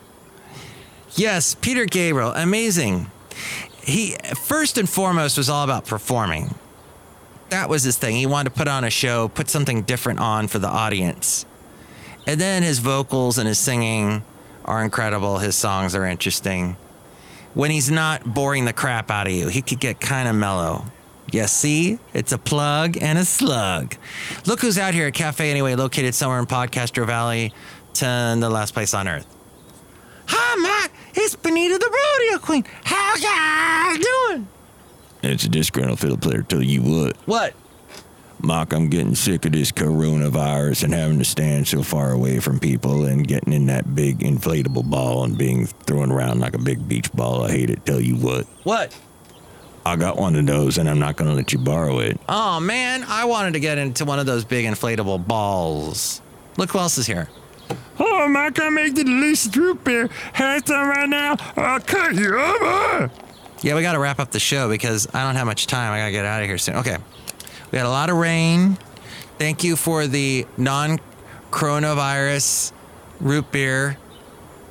yes, 1.12 1.54
Peter 1.54 1.86
Gabriel, 1.86 2.32
amazing. 2.32 3.12
He 3.84 4.16
first 4.36 4.80
and 4.80 4.90
foremost 4.90 5.38
was 5.38 5.50
all 5.50 5.64
about 5.64 5.86
performing 5.86 6.56
that 7.54 7.70
was 7.70 7.84
his 7.84 7.98
thing. 7.98 8.16
He 8.16 8.26
wanted 8.26 8.50
to 8.50 8.56
put 8.58 8.68
on 8.68 8.84
a 8.84 8.90
show, 8.90 9.28
put 9.28 9.48
something 9.48 9.84
different 9.84 10.20
on 10.20 10.48
for 10.48 10.58
the 10.58 10.68
audience. 10.68 11.46
And 12.26 12.42
then 12.42 12.64
his 12.64 12.80
vocals 12.80 13.38
and 13.38 13.48
his 13.48 13.60
singing 13.60 14.24
are 14.66 14.84
incredible. 14.84 15.38
His 15.38 15.56
songs 15.56 15.94
are 15.94 16.04
interesting. 16.04 16.78
When 17.54 17.70
he's 17.70 17.92
not 17.92 18.26
boring 18.26 18.66
the 18.66 18.74
crap 18.74 19.12
out 19.12 19.28
of 19.28 19.34
you, 19.34 19.50
he 19.50 19.62
could 19.62 19.80
get 19.80 20.00
kind 20.00 20.28
of 20.28 20.36
mellow. 20.36 20.86
Yeah, 21.32 21.46
see? 21.46 22.00
It's 22.14 22.32
a 22.32 22.40
plug 22.40 22.98
and 23.00 23.20
a 23.20 23.26
slug. 23.26 23.96
Look 24.48 24.62
who's 24.62 24.80
out 24.80 24.96
here 24.96 25.08
at 25.08 25.14
Cafe 25.14 25.48
Anyway, 25.48 25.76
located 25.76 26.16
somewhere 26.16 26.40
in 26.40 26.48
Podcastro 26.48 27.06
Valley, 27.06 27.54
to 27.96 28.36
the 28.40 28.50
last 28.50 28.74
place 28.74 28.96
on 28.96 29.08
earth. 29.08 29.28
Hi, 30.26 30.56
Matt. 30.60 30.92
It's 31.14 31.36
Benita 31.36 31.78
the 31.78 31.86
Rodeo 31.86 32.40
Queen. 32.40 32.66
How 32.84 33.92
you 33.94 34.04
doing? 34.04 34.48
It's 35.24 35.44
a 35.46 35.50
disgruntled 35.50 36.00
fiddle 36.00 36.18
player. 36.18 36.42
Tell 36.44 36.62
you 36.62 36.82
what, 36.82 37.18
What? 37.26 37.54
Mock, 38.42 38.74
I'm 38.74 38.90
getting 38.90 39.16
sick 39.16 39.46
of 39.46 39.54
this 39.54 39.72
coronavirus 39.72 40.84
and 40.84 40.94
having 40.94 41.18
to 41.20 41.24
stand 41.24 41.66
so 41.66 41.82
far 41.82 42.12
away 42.12 42.40
from 42.42 42.60
people 42.60 43.06
and 43.06 43.26
getting 43.26 43.54
in 43.54 43.68
that 43.68 43.96
big 43.96 44.20
inflatable 44.20 44.84
ball 44.90 45.24
and 45.24 45.38
being 45.38 45.66
thrown 45.66 46.12
around 46.12 46.42
like 46.42 46.54
a 46.54 46.58
big 46.58 46.86
beach 46.86 47.10
ball. 47.14 47.46
I 47.46 47.52
hate 47.52 47.70
it. 47.70 47.86
Tell 47.86 48.02
you 48.02 48.18
what, 48.18 48.46
What? 48.64 48.94
I 49.86 49.96
got 49.98 50.18
one 50.18 50.36
of 50.36 50.46
those 50.46 50.78
and 50.78 50.90
I'm 50.90 51.00
not 51.00 51.16
going 51.16 51.30
to 51.30 51.36
let 51.36 51.54
you 51.54 51.60
borrow 51.60 52.00
it. 52.00 52.20
Oh 52.28 52.60
man, 52.60 53.04
I 53.08 53.24
wanted 53.26 53.54
to 53.54 53.60
get 53.62 53.78
into 53.78 54.04
one 54.06 54.20
of 54.20 54.26
those 54.26 54.44
big 54.44 54.66
inflatable 54.66 55.26
balls. 55.26 56.22
Look 56.58 56.72
who 56.72 56.80
else 56.80 56.98
is 56.98 57.06
here. 57.08 57.30
Oh, 58.00 58.28
Mock, 58.28 58.60
I 58.62 58.70
make 58.70 58.96
the 58.96 59.04
delicious 59.06 59.56
root 59.56 59.84
beer. 59.86 60.10
Have 60.34 60.64
some 60.68 60.88
right 60.90 61.08
now. 61.08 61.36
I'll 61.56 61.80
cut 61.80 62.16
you 62.16 62.38
over. 62.38 63.10
Yeah, 63.64 63.76
we 63.76 63.82
got 63.82 63.94
to 63.94 64.00
wrap 64.00 64.20
up 64.20 64.32
the 64.32 64.42
show 64.42 64.68
because 64.70 65.08
I 65.14 65.24
don't 65.24 65.38
have 65.38 65.46
much 65.48 65.68
time. 65.68 65.94
I 65.94 66.00
got 66.00 66.06
to 66.08 66.12
get 66.12 66.26
out 66.26 66.42
of 66.42 66.50
here 66.50 66.58
soon. 66.58 66.76
Okay. 66.76 66.98
We 67.72 67.78
had 67.78 67.88
a 67.88 67.90
lot 67.90 68.10
of 68.10 68.18
rain. 68.18 68.78
Thank 69.40 69.64
you 69.64 69.78
for 69.78 70.06
the 70.06 70.46
non 70.58 71.00
coronavirus 71.50 72.74
root 73.22 73.52
beer. 73.54 73.98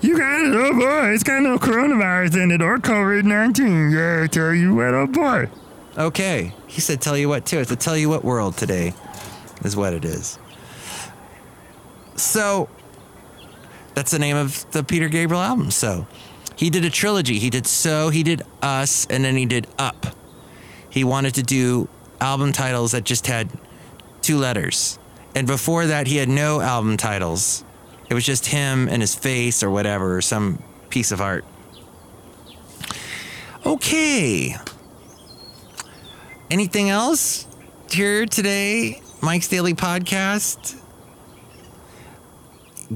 You 0.03 0.19
got 0.19 0.41
it, 0.45 0.55
oh 0.55 0.79
boy. 0.79 1.09
It's 1.15 1.23
got 1.23 1.43
no 1.43 1.59
coronavirus 1.59 2.43
in 2.43 2.51
it 2.51 2.61
or 2.61 2.77
COVID 2.79 3.25
19. 3.25 3.91
Yeah, 3.93 4.25
I 4.25 4.27
tell 4.27 4.53
you 4.53 4.75
what, 4.75 4.93
oh 4.93 5.07
boy. 5.07 5.49
Okay. 5.97 6.55
He 6.67 6.81
said, 6.81 7.01
tell 7.01 7.17
you 7.17 7.29
what, 7.29 7.47
too. 7.47 7.61
It's 7.61 7.71
a 7.71 7.77
tell 7.77 7.97
you 7.97 8.11
what 8.11 8.25
world 8.25 8.59
today, 8.59 8.95
is 9.65 9.75
what 9.75 9.95
it 9.95 10.05
is. 10.05 10.39
So, 12.17 12.69
that's 13.95 14.11
the 14.11 14.19
name 14.19 14.37
of 14.37 14.71
the 14.73 14.85
Peter 14.85 15.09
Gabriel 15.09 15.43
album. 15.43 15.71
So, 15.71 16.07
he 16.57 16.71
did 16.71 16.85
a 16.85 16.91
trilogy. 16.91 17.39
He 17.39 17.51
did 17.51 17.67
So, 17.67 18.11
he 18.11 18.23
did 18.23 18.43
Us, 18.61 19.07
and 19.11 19.25
then 19.25 19.37
he 19.37 19.47
did 19.47 19.67
Up. 19.79 20.07
He 20.89 21.05
wanted 21.05 21.35
to 21.35 21.43
do 21.43 21.89
album 22.21 22.53
titles 22.53 22.93
that 22.93 23.05
just 23.05 23.27
had 23.27 23.51
two 24.21 24.39
letters. 24.39 24.99
And 25.35 25.47
before 25.47 25.87
that, 25.87 26.07
he 26.07 26.17
had 26.17 26.29
no 26.29 26.61
album 26.61 26.97
titles. 26.97 27.65
It 28.09 28.15
was 28.15 28.25
just 28.25 28.47
him 28.47 28.89
and 28.89 29.01
his 29.01 29.15
face 29.15 29.63
or 29.63 29.71
whatever, 29.71 30.17
or 30.17 30.21
some 30.21 30.63
piece 30.91 31.13
of 31.13 31.21
art. 31.21 31.45
Okay. 33.65 34.55
Anything 36.51 36.91
else 36.91 37.47
here 37.91 38.27
today? 38.27 39.01
Mike's 39.23 39.49
Daily 39.49 39.73
Podcast. 39.73 40.79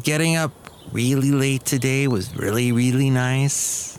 Getting 0.02 0.36
up 0.36 0.52
really 0.92 1.30
late 1.30 1.64
today 1.64 2.08
was 2.08 2.34
really, 2.36 2.72
really 2.72 3.10
nice. 3.10 3.98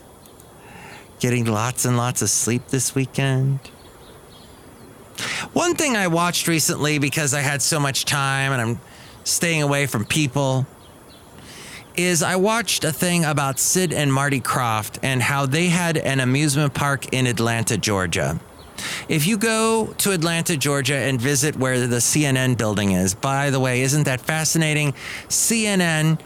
Getting 1.20 1.46
lots 1.46 1.84
and 1.84 1.96
lots 1.96 2.22
of 2.22 2.30
sleep 2.30 2.68
this 2.68 2.94
weekend. 2.94 3.60
One 5.52 5.74
thing 5.74 5.96
I 5.96 6.06
watched 6.06 6.46
recently 6.46 6.98
because 6.98 7.34
I 7.34 7.40
had 7.40 7.60
so 7.60 7.80
much 7.80 8.04
time 8.04 8.52
and 8.52 8.60
I'm 8.60 8.80
staying 9.24 9.62
away 9.62 9.86
from 9.86 10.04
people 10.04 10.66
is 11.96 12.22
I 12.22 12.36
watched 12.36 12.84
a 12.84 12.92
thing 12.92 13.24
about 13.24 13.58
Sid 13.58 13.92
and 13.92 14.12
Marty 14.12 14.40
Krofft 14.40 15.00
and 15.02 15.20
how 15.20 15.46
they 15.46 15.66
had 15.66 15.96
an 15.96 16.20
amusement 16.20 16.72
park 16.72 17.12
in 17.12 17.26
Atlanta, 17.26 17.76
Georgia. 17.76 18.38
If 19.08 19.26
you 19.26 19.36
go 19.36 19.92
to 19.98 20.12
Atlanta, 20.12 20.56
Georgia 20.56 20.94
and 20.94 21.20
visit 21.20 21.56
where 21.56 21.86
the 21.88 21.96
CNN 21.96 22.56
building 22.56 22.92
is, 22.92 23.14
by 23.14 23.50
the 23.50 23.58
way, 23.58 23.80
isn't 23.80 24.04
that 24.04 24.20
fascinating? 24.20 24.92
CNN, 25.28 26.20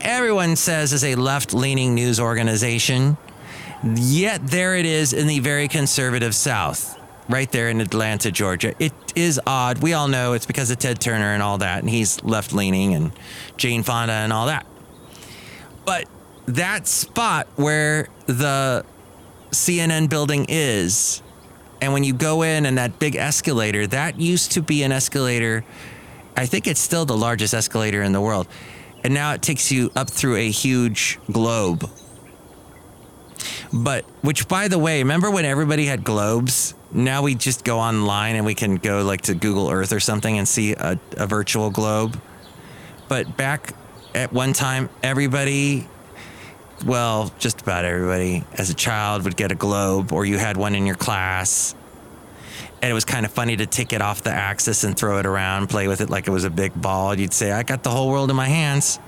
everyone 0.00 0.56
says, 0.56 0.92
is 0.92 1.04
a 1.04 1.14
left 1.14 1.54
leaning 1.54 1.94
news 1.94 2.20
organization. 2.20 3.16
Yet 3.82 4.46
there 4.46 4.76
it 4.76 4.86
is 4.86 5.12
in 5.12 5.26
the 5.26 5.40
very 5.40 5.68
conservative 5.68 6.34
South, 6.34 6.98
right 7.28 7.50
there 7.50 7.70
in 7.70 7.80
Atlanta, 7.80 8.30
Georgia. 8.30 8.74
It 8.78 8.92
is 9.14 9.40
odd. 9.46 9.78
We 9.78 9.94
all 9.94 10.08
know 10.08 10.34
it's 10.34 10.46
because 10.46 10.70
of 10.70 10.78
Ted 10.78 11.00
Turner 11.00 11.32
and 11.32 11.42
all 11.42 11.58
that, 11.58 11.80
and 11.80 11.88
he's 11.88 12.22
left 12.22 12.52
leaning, 12.52 12.94
and 12.94 13.12
Jane 13.56 13.82
Fonda 13.82 14.12
and 14.12 14.32
all 14.32 14.46
that. 14.46 14.66
But 15.86 16.06
that 16.46 16.86
spot 16.86 17.48
where 17.56 18.08
the 18.26 18.84
CNN 19.50 20.10
building 20.10 20.46
is, 20.48 21.22
and 21.80 21.92
when 21.92 22.04
you 22.04 22.12
go 22.12 22.42
in 22.42 22.66
and 22.66 22.76
that 22.76 22.98
big 22.98 23.16
escalator, 23.16 23.86
that 23.86 24.20
used 24.20 24.52
to 24.52 24.62
be 24.62 24.82
an 24.82 24.92
escalator. 24.92 25.64
I 26.36 26.46
think 26.46 26.66
it's 26.66 26.80
still 26.80 27.06
the 27.06 27.16
largest 27.16 27.54
escalator 27.54 28.02
in 28.02 28.12
the 28.12 28.20
world. 28.20 28.46
And 29.02 29.14
now 29.14 29.32
it 29.32 29.42
takes 29.42 29.72
you 29.72 29.90
up 29.96 30.10
through 30.10 30.36
a 30.36 30.50
huge 30.50 31.18
globe. 31.30 31.88
But, 33.72 34.04
which 34.22 34.48
by 34.48 34.68
the 34.68 34.78
way, 34.78 34.98
remember 34.98 35.30
when 35.30 35.44
everybody 35.44 35.86
had 35.86 36.04
globes? 36.04 36.74
Now 36.92 37.22
we 37.22 37.34
just 37.34 37.64
go 37.64 37.78
online 37.78 38.34
and 38.34 38.44
we 38.44 38.54
can 38.54 38.76
go 38.76 39.02
like 39.02 39.22
to 39.22 39.34
Google 39.34 39.70
Earth 39.70 39.92
or 39.92 40.00
something 40.00 40.36
and 40.36 40.46
see 40.46 40.72
a, 40.74 40.98
a 41.16 41.26
virtual 41.26 41.70
globe. 41.70 42.20
But 43.08 43.36
back 43.36 43.74
at 44.14 44.32
one 44.32 44.52
time, 44.52 44.90
everybody, 45.02 45.88
well, 46.84 47.32
just 47.38 47.60
about 47.60 47.84
everybody, 47.84 48.44
as 48.54 48.70
a 48.70 48.74
child 48.74 49.24
would 49.24 49.36
get 49.36 49.52
a 49.52 49.54
globe 49.54 50.12
or 50.12 50.24
you 50.24 50.36
had 50.36 50.56
one 50.56 50.74
in 50.74 50.84
your 50.84 50.96
class. 50.96 51.74
And 52.82 52.90
it 52.90 52.94
was 52.94 53.04
kind 53.04 53.26
of 53.26 53.32
funny 53.32 53.56
to 53.56 53.66
take 53.66 53.92
it 53.92 54.00
off 54.00 54.22
the 54.22 54.30
axis 54.30 54.84
and 54.84 54.96
throw 54.96 55.18
it 55.18 55.26
around, 55.26 55.68
play 55.68 55.86
with 55.86 56.00
it 56.00 56.08
like 56.08 56.26
it 56.26 56.30
was 56.30 56.44
a 56.44 56.50
big 56.50 56.72
ball. 56.80 57.18
You'd 57.18 57.34
say, 57.34 57.52
I 57.52 57.62
got 57.62 57.82
the 57.82 57.90
whole 57.90 58.08
world 58.08 58.30
in 58.30 58.36
my 58.36 58.48
hands. 58.48 58.98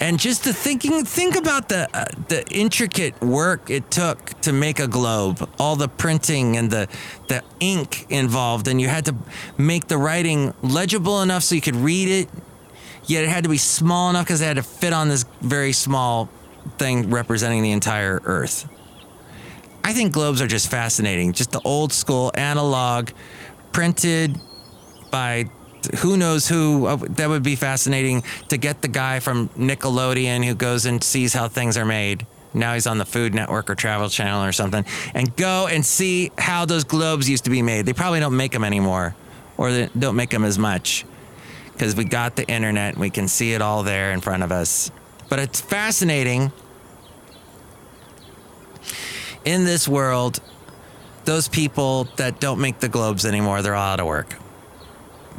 And 0.00 0.20
just 0.20 0.44
the 0.44 0.52
thinking, 0.52 1.04
think 1.04 1.34
about 1.34 1.68
the 1.68 1.88
uh, 1.92 2.04
the 2.28 2.46
intricate 2.52 3.20
work 3.20 3.68
it 3.68 3.90
took 3.90 4.40
to 4.42 4.52
make 4.52 4.78
a 4.78 4.86
globe, 4.86 5.48
all 5.58 5.74
the 5.74 5.88
printing 5.88 6.56
and 6.56 6.70
the 6.70 6.86
the 7.26 7.42
ink 7.58 8.06
involved, 8.08 8.68
and 8.68 8.80
you 8.80 8.86
had 8.86 9.06
to 9.06 9.16
make 9.56 9.88
the 9.88 9.98
writing 9.98 10.54
legible 10.62 11.20
enough 11.20 11.42
so 11.42 11.56
you 11.56 11.60
could 11.60 11.74
read 11.74 12.08
it. 12.08 12.28
Yet 13.06 13.24
it 13.24 13.30
had 13.30 13.42
to 13.42 13.50
be 13.50 13.58
small 13.58 14.10
enough 14.10 14.26
because 14.26 14.40
it 14.40 14.44
had 14.44 14.56
to 14.56 14.62
fit 14.62 14.92
on 14.92 15.08
this 15.08 15.24
very 15.40 15.72
small 15.72 16.28
thing 16.76 17.10
representing 17.10 17.62
the 17.62 17.72
entire 17.72 18.20
Earth. 18.24 18.68
I 19.88 19.94
think 19.94 20.12
globes 20.12 20.42
are 20.42 20.46
just 20.46 20.70
fascinating. 20.70 21.32
Just 21.32 21.50
the 21.50 21.62
old 21.64 21.94
school 21.94 22.30
analog, 22.34 23.08
printed 23.72 24.38
by 25.10 25.46
who 26.00 26.18
knows 26.18 26.46
who. 26.46 26.84
Uh, 26.84 26.96
That 26.96 27.30
would 27.30 27.42
be 27.42 27.56
fascinating 27.56 28.22
to 28.50 28.58
get 28.58 28.82
the 28.82 28.88
guy 28.88 29.18
from 29.20 29.48
Nickelodeon 29.56 30.44
who 30.44 30.54
goes 30.54 30.84
and 30.84 31.02
sees 31.02 31.32
how 31.32 31.48
things 31.48 31.78
are 31.78 31.86
made. 31.86 32.26
Now 32.52 32.74
he's 32.74 32.86
on 32.86 32.98
the 32.98 33.06
Food 33.06 33.32
Network 33.32 33.70
or 33.70 33.74
Travel 33.74 34.10
Channel 34.10 34.44
or 34.44 34.52
something, 34.52 34.84
and 35.14 35.34
go 35.36 35.68
and 35.68 35.82
see 35.82 36.32
how 36.36 36.66
those 36.66 36.84
globes 36.84 37.26
used 37.26 37.44
to 37.44 37.50
be 37.50 37.62
made. 37.62 37.86
They 37.86 37.94
probably 37.94 38.20
don't 38.20 38.36
make 38.36 38.52
them 38.52 38.64
anymore, 38.64 39.16
or 39.56 39.72
they 39.72 39.88
don't 39.98 40.16
make 40.16 40.28
them 40.28 40.44
as 40.44 40.58
much 40.58 41.06
because 41.72 41.96
we 41.96 42.04
got 42.04 42.36
the 42.36 42.46
internet 42.46 42.92
and 42.92 43.00
we 43.00 43.08
can 43.08 43.26
see 43.26 43.54
it 43.54 43.62
all 43.62 43.84
there 43.84 44.12
in 44.12 44.20
front 44.20 44.42
of 44.42 44.52
us. 44.52 44.90
But 45.30 45.38
it's 45.38 45.62
fascinating 45.62 46.52
in 49.44 49.64
this 49.64 49.88
world, 49.88 50.40
those 51.24 51.48
people 51.48 52.04
that 52.16 52.40
don't 52.40 52.60
make 52.60 52.80
the 52.80 52.88
globes 52.88 53.24
anymore, 53.26 53.62
they're 53.62 53.74
all 53.74 53.92
out 53.92 54.00
of 54.00 54.06
work. 54.06 54.34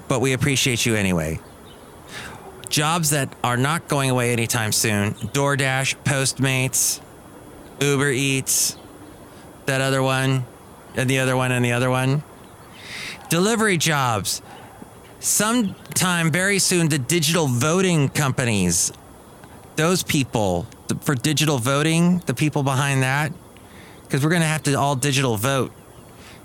But 0.07 0.21
we 0.21 0.33
appreciate 0.33 0.85
you 0.85 0.95
anyway. 0.95 1.39
Jobs 2.69 3.09
that 3.09 3.33
are 3.43 3.57
not 3.57 3.87
going 3.87 4.09
away 4.09 4.31
anytime 4.31 4.71
soon 4.71 5.13
DoorDash, 5.13 5.95
Postmates, 6.03 7.01
Uber 7.81 8.11
Eats, 8.11 8.77
that 9.65 9.81
other 9.81 10.03
one, 10.03 10.45
and 10.95 11.09
the 11.09 11.19
other 11.19 11.35
one, 11.35 11.51
and 11.51 11.63
the 11.63 11.71
other 11.71 11.89
one. 11.89 12.23
Delivery 13.29 13.77
jobs. 13.77 14.41
Sometime 15.19 16.31
very 16.31 16.59
soon, 16.59 16.89
the 16.89 16.97
digital 16.97 17.47
voting 17.47 18.09
companies, 18.09 18.91
those 19.75 20.01
people 20.01 20.65
for 21.01 21.13
digital 21.13 21.57
voting, 21.57 22.19
the 22.25 22.33
people 22.33 22.63
behind 22.63 23.03
that, 23.03 23.31
because 24.09 24.23
we're 24.23 24.31
going 24.31 24.41
to 24.41 24.47
have 24.47 24.63
to 24.63 24.73
all 24.73 24.95
digital 24.95 25.37
vote 25.37 25.71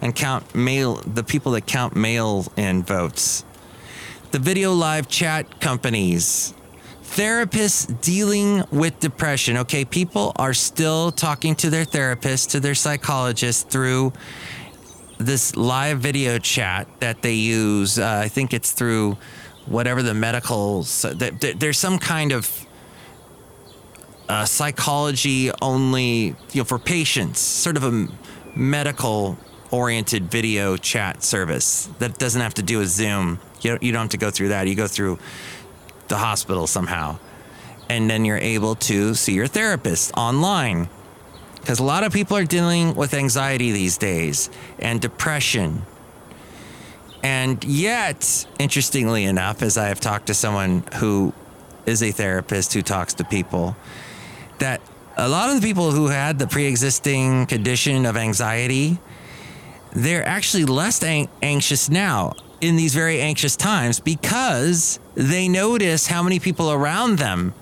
and 0.03 0.15
count 0.15 0.55
mail 0.55 0.97
the 0.97 1.25
people 1.25 1.53
that 1.53 1.67
count 1.67 1.97
mail 1.97 2.45
in 2.59 2.83
votes. 2.83 3.43
The 4.33 4.39
video 4.39 4.75
live 4.75 5.09
chat 5.09 5.61
companies. 5.61 6.53
Therapists 7.03 8.03
dealing 8.03 8.65
with 8.71 9.01
depression. 9.01 9.57
Okay 9.59 9.87
people 9.87 10.33
are 10.37 10.53
still 10.53 11.11
talking 11.11 11.55
to 11.57 11.71
their 11.71 11.87
therapist 11.87 12.51
to 12.51 12.61
their 12.61 12.75
psychologist 12.75 13.71
through 13.71 14.13
this 15.17 15.57
live 15.57 16.01
video 16.01 16.39
chat 16.39 16.87
that 17.01 17.23
they 17.23 17.35
use. 17.35 17.99
Uh, 17.99 18.21
i 18.25 18.29
think 18.29 18.53
it's 18.53 18.73
through 18.73 19.17
whatever 19.67 20.03
the 20.03 20.13
medical 20.13 20.83
so 20.83 21.15
that- 21.15 21.41
that- 21.41 21.61
there's 21.61 21.79
some 21.79 21.99
kind 21.99 22.33
of 22.33 22.64
uh, 24.29 24.45
psychology 24.45 25.51
only, 25.61 26.35
you 26.53 26.61
know, 26.61 26.65
for 26.65 26.79
patients, 26.79 27.41
sort 27.41 27.77
of 27.77 27.85
a 27.85 28.09
medical 28.55 29.39
oriented 29.71 30.31
video 30.31 30.77
chat 30.77 31.23
service 31.23 31.89
that 31.99 32.19
doesn't 32.19 32.41
have 32.41 32.55
to 32.55 32.63
do 32.63 32.79
with 32.79 32.89
Zoom. 32.89 33.41
You 33.61 33.71
don't, 33.71 33.83
you 33.83 33.93
don't 33.93 34.03
have 34.03 34.11
to 34.11 34.17
go 34.19 34.31
through 34.31 34.49
that. 34.49 34.69
You 34.69 34.75
go 34.75 34.87
through 34.87 35.19
the 36.09 36.17
hospital 36.17 36.67
somehow. 36.67 37.19
And 37.89 38.09
then 38.09 38.25
you're 38.25 38.39
able 38.39 38.77
to 38.77 39.15
see 39.15 39.35
your 39.35 39.47
therapist 39.47 40.13
online. 40.17 40.89
Because 41.61 41.81
a 41.81 41.85
lot 41.85 42.05
of 42.05 42.13
people 42.13 42.37
are 42.37 42.45
dealing 42.45 42.95
with 42.95 43.15
anxiety 43.15 43.73
these 43.73 43.99
days 43.99 44.51
and 44.79 45.01
depression. 45.01 45.83
And 47.23 47.65
yet, 47.65 48.47
interestingly 48.59 49.25
enough, 49.25 49.63
as 49.63 49.79
I 49.79 49.89
have 49.89 49.99
talked 49.99 50.27
to 50.27 50.35
someone 50.35 50.85
who 50.97 51.33
is 51.87 52.03
a 52.03 52.11
therapist 52.11 52.75
who 52.75 52.83
talks 52.83 53.15
to 53.15 53.25
people, 53.25 53.77
that 54.65 54.81
a 55.19 55.29
lot 55.29 55.51
of 55.51 55.61
the 55.61 55.67
people 55.67 55.93
who 55.93 56.07
had 56.07 56.39
the 56.39 56.47
pre-existing 56.47 57.45
condition 57.45 58.07
of 58.07 58.17
anxiety 58.17 58.99
they're 59.93 60.27
actually 60.27 60.65
less 60.65 61.03
an- 61.05 61.29
anxious 61.43 61.91
now 61.91 62.33
in 62.63 62.75
these 62.77 62.95
very 62.95 63.21
anxious 63.21 63.57
times 63.57 64.01
because 64.01 64.99
they 65.15 65.49
notice 65.49 66.07
how 66.07 66.23
many 66.23 66.41
people 66.41 66.73
around 66.73 67.19
them 67.19 67.53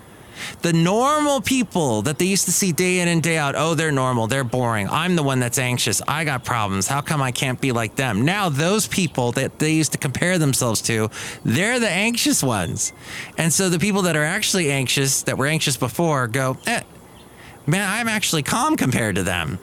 the 0.62 0.72
normal 0.72 1.40
people 1.40 2.02
that 2.02 2.18
they 2.18 2.24
used 2.24 2.46
to 2.46 2.52
see 2.52 2.70
day 2.72 3.00
in 3.00 3.08
and 3.08 3.20
day 3.22 3.36
out 3.36 3.54
oh 3.56 3.74
they're 3.74 3.92
normal 3.92 4.28
they're 4.28 4.44
boring 4.44 4.88
i'm 4.88 5.16
the 5.16 5.22
one 5.22 5.40
that's 5.40 5.58
anxious 5.58 6.00
i 6.06 6.24
got 6.24 6.44
problems 6.44 6.86
how 6.86 7.00
come 7.00 7.20
i 7.20 7.32
can't 7.32 7.60
be 7.60 7.72
like 7.72 7.96
them? 7.96 8.24
Now 8.24 8.48
those 8.48 8.86
people 8.86 9.32
that 9.32 9.58
they 9.58 9.72
used 9.72 9.92
to 9.92 9.98
compare 9.98 10.38
themselves 10.38 10.80
to 10.82 11.10
they're 11.44 11.80
the 11.80 11.90
anxious 11.90 12.42
ones. 12.42 12.92
And 13.38 13.52
so 13.52 13.68
the 13.68 13.78
people 13.78 14.02
that 14.02 14.16
are 14.16 14.24
actually 14.24 14.70
anxious 14.70 15.22
that 15.24 15.38
were 15.38 15.46
anxious 15.46 15.76
before 15.76 16.28
go 16.28 16.56
eh, 16.66 16.82
man 17.66 17.88
i'm 17.88 18.09
actually 18.09 18.42
calm 18.42 18.77
compared 18.77 19.16
to 19.16 19.22
them. 19.22 19.59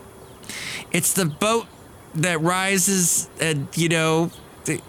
It's 0.91 1.13
the 1.13 1.25
boat 1.25 1.67
that 2.15 2.41
rises 2.41 3.29
and 3.39 3.67
you 3.75 3.89
know 3.89 4.31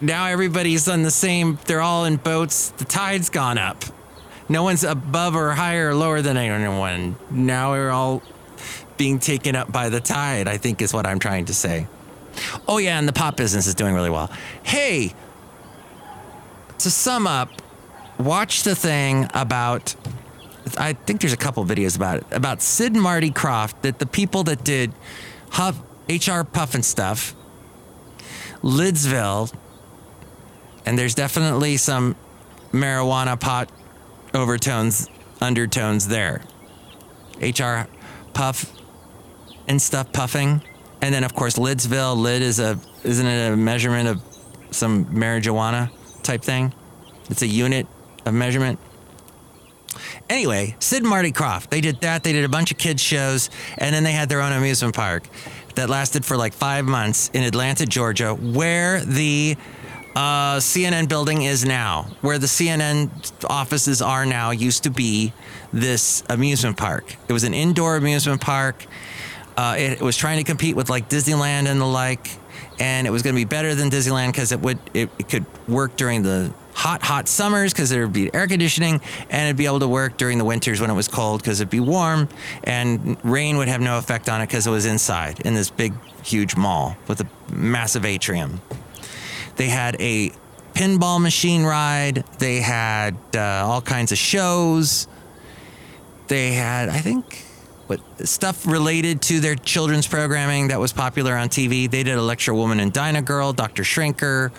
now 0.00 0.26
everybody's 0.26 0.88
on 0.88 1.02
the 1.02 1.10
same 1.10 1.58
they're 1.66 1.80
all 1.80 2.04
in 2.04 2.16
boats. 2.16 2.70
The 2.70 2.84
tide's 2.84 3.30
gone 3.30 3.58
up. 3.58 3.84
No 4.48 4.62
one's 4.62 4.84
above 4.84 5.36
or 5.36 5.52
higher 5.52 5.90
or 5.90 5.94
lower 5.94 6.22
than 6.22 6.36
anyone. 6.36 7.16
Now 7.30 7.72
we're 7.72 7.90
all 7.90 8.22
being 8.96 9.18
taken 9.18 9.56
up 9.56 9.72
by 9.72 9.88
the 9.88 10.00
tide 10.00 10.46
i 10.46 10.58
think 10.58 10.82
is 10.82 10.92
what 10.92 11.06
i'm 11.06 11.18
trying 11.18 11.46
to 11.46 11.54
say. 11.54 11.86
Oh 12.68 12.78
yeah 12.78 12.98
and 12.98 13.08
the 13.08 13.12
pop 13.12 13.36
business 13.36 13.66
is 13.66 13.74
doing 13.74 13.94
really 13.94 14.10
well. 14.10 14.30
Hey 14.62 15.14
to 16.78 16.90
sum 16.90 17.26
up 17.26 17.50
watch 18.18 18.62
the 18.62 18.74
thing 18.74 19.26
about 19.34 19.94
I 20.78 20.92
think 20.92 21.20
there's 21.20 21.32
a 21.32 21.38
couple 21.38 21.64
videos 21.64 21.96
about 21.96 22.18
it 22.18 22.26
about 22.30 22.62
Sid 22.62 22.92
and 22.92 23.02
Marty 23.02 23.30
Krofft 23.30 23.82
that 23.82 23.98
the 23.98 24.06
people 24.06 24.44
that 24.44 24.64
did 24.64 24.92
Huff, 25.50 25.78
HR 26.08 26.42
Pufnstuf, 26.42 27.34
Lidsville, 28.62 29.52
and 30.86 30.98
there's 30.98 31.14
definitely 31.14 31.76
some 31.76 32.16
marijuana 32.72 33.38
pot 33.38 33.70
overtones, 34.34 35.08
undertones 35.40 36.08
there. 36.08 36.42
HR 37.40 37.88
Puff 38.32 38.72
and 39.66 39.80
stuff 39.80 40.12
puffing, 40.12 40.62
and 41.00 41.14
then 41.14 41.24
of 41.24 41.34
course 41.34 41.56
Lidsville. 41.56 42.16
Lid 42.16 42.42
is 42.42 42.58
a 42.60 42.78
isn't 43.04 43.26
it 43.26 43.52
a 43.52 43.56
measurement 43.56 44.08
of 44.08 44.22
some 44.70 45.06
marijuana 45.06 45.90
type 46.22 46.42
thing? 46.42 46.72
It's 47.28 47.42
a 47.42 47.46
unit 47.46 47.86
of 48.26 48.34
measurement. 48.34 48.78
Anyway, 50.30 50.76
Sid 50.78 51.02
and 51.02 51.10
Marty 51.10 51.32
Krofft, 51.32 51.70
they 51.70 51.80
did 51.80 52.00
that. 52.02 52.22
They 52.22 52.32
did 52.32 52.44
a 52.44 52.48
bunch 52.48 52.70
of 52.70 52.78
kids 52.78 53.02
shows, 53.02 53.50
and 53.76 53.92
then 53.92 54.04
they 54.04 54.12
had 54.12 54.28
their 54.28 54.40
own 54.40 54.52
amusement 54.52 54.94
park 54.94 55.24
that 55.74 55.90
lasted 55.90 56.24
for 56.24 56.36
like 56.36 56.52
five 56.52 56.84
months 56.84 57.30
in 57.34 57.42
Atlanta, 57.42 57.84
Georgia, 57.84 58.32
where 58.32 59.00
the 59.00 59.56
uh, 60.14 60.58
CNN 60.58 61.08
building 61.08 61.42
is 61.42 61.64
now, 61.64 62.06
where 62.20 62.38
the 62.38 62.46
CNN 62.46 63.10
offices 63.50 64.00
are 64.00 64.24
now, 64.24 64.52
used 64.52 64.84
to 64.84 64.90
be 64.90 65.32
this 65.72 66.22
amusement 66.28 66.76
park. 66.76 67.16
It 67.28 67.32
was 67.32 67.42
an 67.42 67.52
indoor 67.52 67.96
amusement 67.96 68.40
park. 68.40 68.86
Uh, 69.56 69.74
it, 69.76 70.00
was 70.00 70.16
trying 70.16 70.38
to 70.38 70.44
compete 70.44 70.76
with 70.76 70.88
like 70.88 71.08
Disneyland 71.08 71.66
and 71.66 71.80
the 71.80 71.86
like, 71.86 72.30
and 72.78 73.04
it 73.04 73.10
was 73.10 73.22
going 73.22 73.34
to 73.34 73.40
be 73.40 73.44
better 73.44 73.74
than 73.74 73.90
Disneyland 73.90 74.28
because 74.28 74.52
it 74.52 74.60
would 74.60 74.78
it, 74.94 75.10
it 75.18 75.28
could 75.28 75.44
work 75.68 75.96
during 75.96 76.22
the 76.22 76.54
hot, 76.80 77.02
hot 77.02 77.28
summers 77.28 77.74
because 77.74 77.90
there 77.90 78.02
would 78.02 78.12
be 78.12 78.32
air 78.32 78.46
conditioning, 78.46 79.02
and 79.28 79.48
it'd 79.48 79.56
be 79.56 79.66
able 79.66 79.80
to 79.80 79.88
work 79.88 80.16
during 80.16 80.38
the 80.38 80.44
winters 80.46 80.80
when 80.80 80.88
it 80.88 80.94
was 80.94 81.08
cold 81.08 81.42
because 81.42 81.60
it'd 81.60 81.68
be 81.68 81.78
warm, 81.78 82.26
and 82.64 83.22
rain 83.22 83.58
would 83.58 83.68
have 83.68 83.82
no 83.82 83.98
effect 83.98 84.30
on 84.30 84.40
it 84.40 84.46
because 84.46 84.66
it 84.66 84.70
was 84.70 84.86
inside 84.86 85.40
in 85.40 85.54
this 85.54 85.68
big, 85.68 85.92
huge 86.22 86.56
mall 86.56 86.96
with 87.06 87.20
a 87.20 87.26
massive 87.52 88.06
atrium. 88.06 88.62
They 89.56 89.68
had 89.68 89.94
a 90.00 90.30
pinball 90.72 91.20
machine 91.20 91.64
ride. 91.64 92.24
They 92.38 92.60
had 92.62 93.14
uh, 93.34 93.66
all 93.66 93.82
kinds 93.82 94.10
of 94.10 94.16
shows. 94.16 95.06
They 96.28 96.52
had, 96.52 96.88
I 96.88 96.98
think, 96.98 97.44
what 97.88 98.00
stuff 98.26 98.66
related 98.66 99.20
to 99.22 99.40
their 99.40 99.54
children's 99.54 100.06
programming 100.06 100.68
that 100.68 100.80
was 100.80 100.94
popular 100.94 101.36
on 101.36 101.50
TV. 101.50 101.90
They 101.90 102.04
did 102.04 102.16
Electra 102.16 102.54
Woman 102.54 102.80
and 102.80 102.90
Dyna 102.90 103.20
Girl, 103.20 103.52
Dr. 103.52 103.82
Shrinker, 103.82 104.50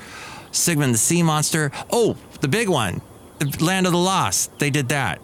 Sigmund 0.51 0.93
the 0.93 0.97
Sea 0.97 1.23
Monster. 1.23 1.71
Oh, 1.91 2.17
the 2.41 2.47
big 2.47 2.69
one, 2.69 3.01
the 3.39 3.63
Land 3.63 3.85
of 3.85 3.93
the 3.93 3.97
Lost. 3.97 4.57
They 4.59 4.69
did 4.69 4.89
that. 4.89 5.21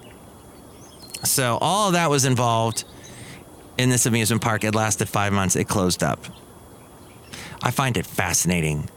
So 1.24 1.58
all 1.60 1.92
that 1.92 2.10
was 2.10 2.26
involved 2.26 2.84
in 3.78 3.90
this 3.90 4.06
amusement 4.06 4.42
park. 4.42 4.64
It 4.64 4.76
lasted 4.76 5.10
five 5.10 5.34
months. 5.34 5.56
It 5.56 5.68
closed 5.68 6.04
up. 6.04 6.26
I 7.62 7.72
find 7.72 7.98
it 7.98 8.06
fascinating. 8.06 8.90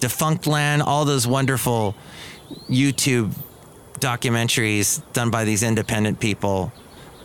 Defunctland, 0.00 0.82
all 0.84 1.04
those 1.04 1.26
wonderful 1.26 1.94
YouTube 2.68 3.32
documentaries 4.00 5.02
done 5.12 5.30
by 5.30 5.44
these 5.44 5.62
independent 5.62 6.18
people. 6.18 6.72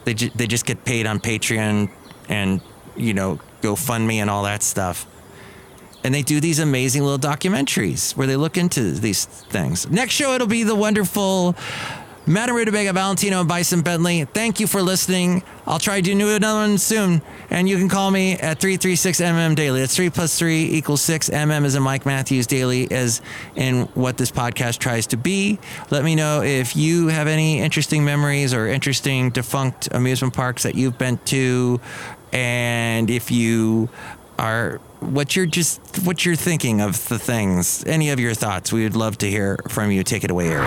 They, 0.06 0.14
ju- 0.14 0.30
they 0.36 0.48
just 0.48 0.66
get 0.66 0.86
paid 0.86 1.08
on 1.08 1.20
Patreon 1.20 1.92
and, 2.30 2.62
you 2.96 3.14
know, 3.14 3.40
GoFundMe 3.62 4.16
and 4.16 4.30
all 4.30 4.44
that 4.44 4.62
stuff 4.62 5.08
and 6.08 6.16
they 6.16 6.22
do 6.22 6.40
these 6.40 6.60
amazing 6.60 7.04
little 7.04 7.20
documentaries 7.20 8.16
where 8.16 8.28
they 8.28 8.38
look 8.38 8.56
into 8.56 8.94
these 8.94 9.26
things. 9.26 9.90
Next 9.90 10.14
show, 10.14 10.34
it'll 10.34 10.48
be 10.48 10.64
the 10.64 10.74
wonderful 10.74 11.54
Madame 12.26 12.56
Rootabega 12.56 12.94
Valentino 12.94 13.42
and 13.42 13.50
Bison 13.50 13.82
Bentley. 13.82 14.24
Thank 14.24 14.62
you 14.62 14.68
for 14.68 14.82
listening. 14.82 15.44
I'll 15.66 15.80
try 15.80 16.00
to 16.00 16.02
do 16.02 16.30
another 16.30 16.60
one 16.60 16.78
soon. 16.78 17.22
And 17.50 17.68
you 17.68 17.78
can 17.78 17.90
call 17.90 18.10
me 18.10 18.36
at 18.36 18.58
336MM 18.62 19.56
Daily. 19.58 19.82
That's 19.82 19.98
3 19.98 20.10
plus 20.10 20.40
3 20.40 20.64
equals 20.64 21.02
6. 21.02 21.30
MM 21.30 21.66
is 21.66 21.76
in 21.76 21.84
Mike 21.84 22.06
Matthews 22.06 22.48
Daily, 22.48 22.90
as 22.90 23.22
in 23.58 23.82
what 23.94 24.16
this 24.16 24.32
podcast 24.32 24.78
tries 24.78 25.08
to 25.08 25.18
be. 25.18 25.60
Let 25.90 26.06
me 26.06 26.16
know 26.16 26.42
if 26.42 26.74
you 26.74 27.10
have 27.10 27.28
any 27.28 27.60
interesting 27.60 28.06
memories 28.06 28.54
or 28.54 28.68
interesting 28.68 29.30
defunct 29.30 29.90
amusement 29.92 30.34
parks 30.34 30.64
that 30.64 30.76
you've 30.76 30.98
been 30.98 31.18
to. 31.26 31.82
And 32.32 33.10
if 33.10 33.32
you 33.32 33.90
are 34.40 34.80
what 35.00 35.36
you're 35.36 35.46
just 35.46 35.80
what 36.04 36.26
you're 36.26 36.36
thinking 36.36 36.82
of 36.82 37.08
the 37.08 37.20
things 37.20 37.84
any 37.86 38.10
of 38.10 38.20
your 38.20 38.34
thoughts 38.34 38.74
we 38.74 38.82
would 38.84 38.96
love 38.96 39.18
to 39.20 39.30
hear 39.30 39.58
from 39.70 39.92
you 39.92 40.04
take 40.04 40.24
it 40.24 40.32
away 40.32 40.48
Ariel. 40.50 40.66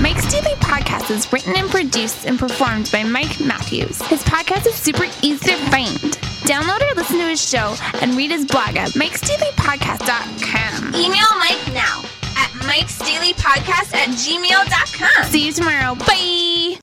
Mike's 0.00 0.26
Daily 0.32 0.54
Podcast 0.56 1.10
is 1.10 1.30
written 1.32 1.54
and 1.56 1.68
produced 1.70 2.26
and 2.26 2.38
performed 2.38 2.90
by 2.90 3.04
Mike 3.04 3.38
Matthews. 3.40 4.00
His 4.02 4.22
podcast 4.24 4.66
is 4.66 4.74
super 4.74 5.04
easy 5.22 5.50
to 5.50 5.56
find. 5.70 5.98
Download 6.48 6.80
or 6.90 6.94
listen 6.94 7.18
to 7.18 7.26
his 7.26 7.46
show 7.46 7.76
and 8.00 8.14
read 8.16 8.30
his 8.30 8.46
blog 8.46 8.76
at 8.76 8.90
mikesdailypodcast.com. 8.90 10.94
Email 10.94 11.38
Mike 11.38 11.72
now 11.72 12.02
at 12.36 12.50
mikesdailypodcast 12.66 13.94
at 13.94 14.08
gmail.com. 14.08 15.24
See 15.30 15.46
you 15.46 15.52
tomorrow. 15.52 15.94
Bye. 15.94 16.82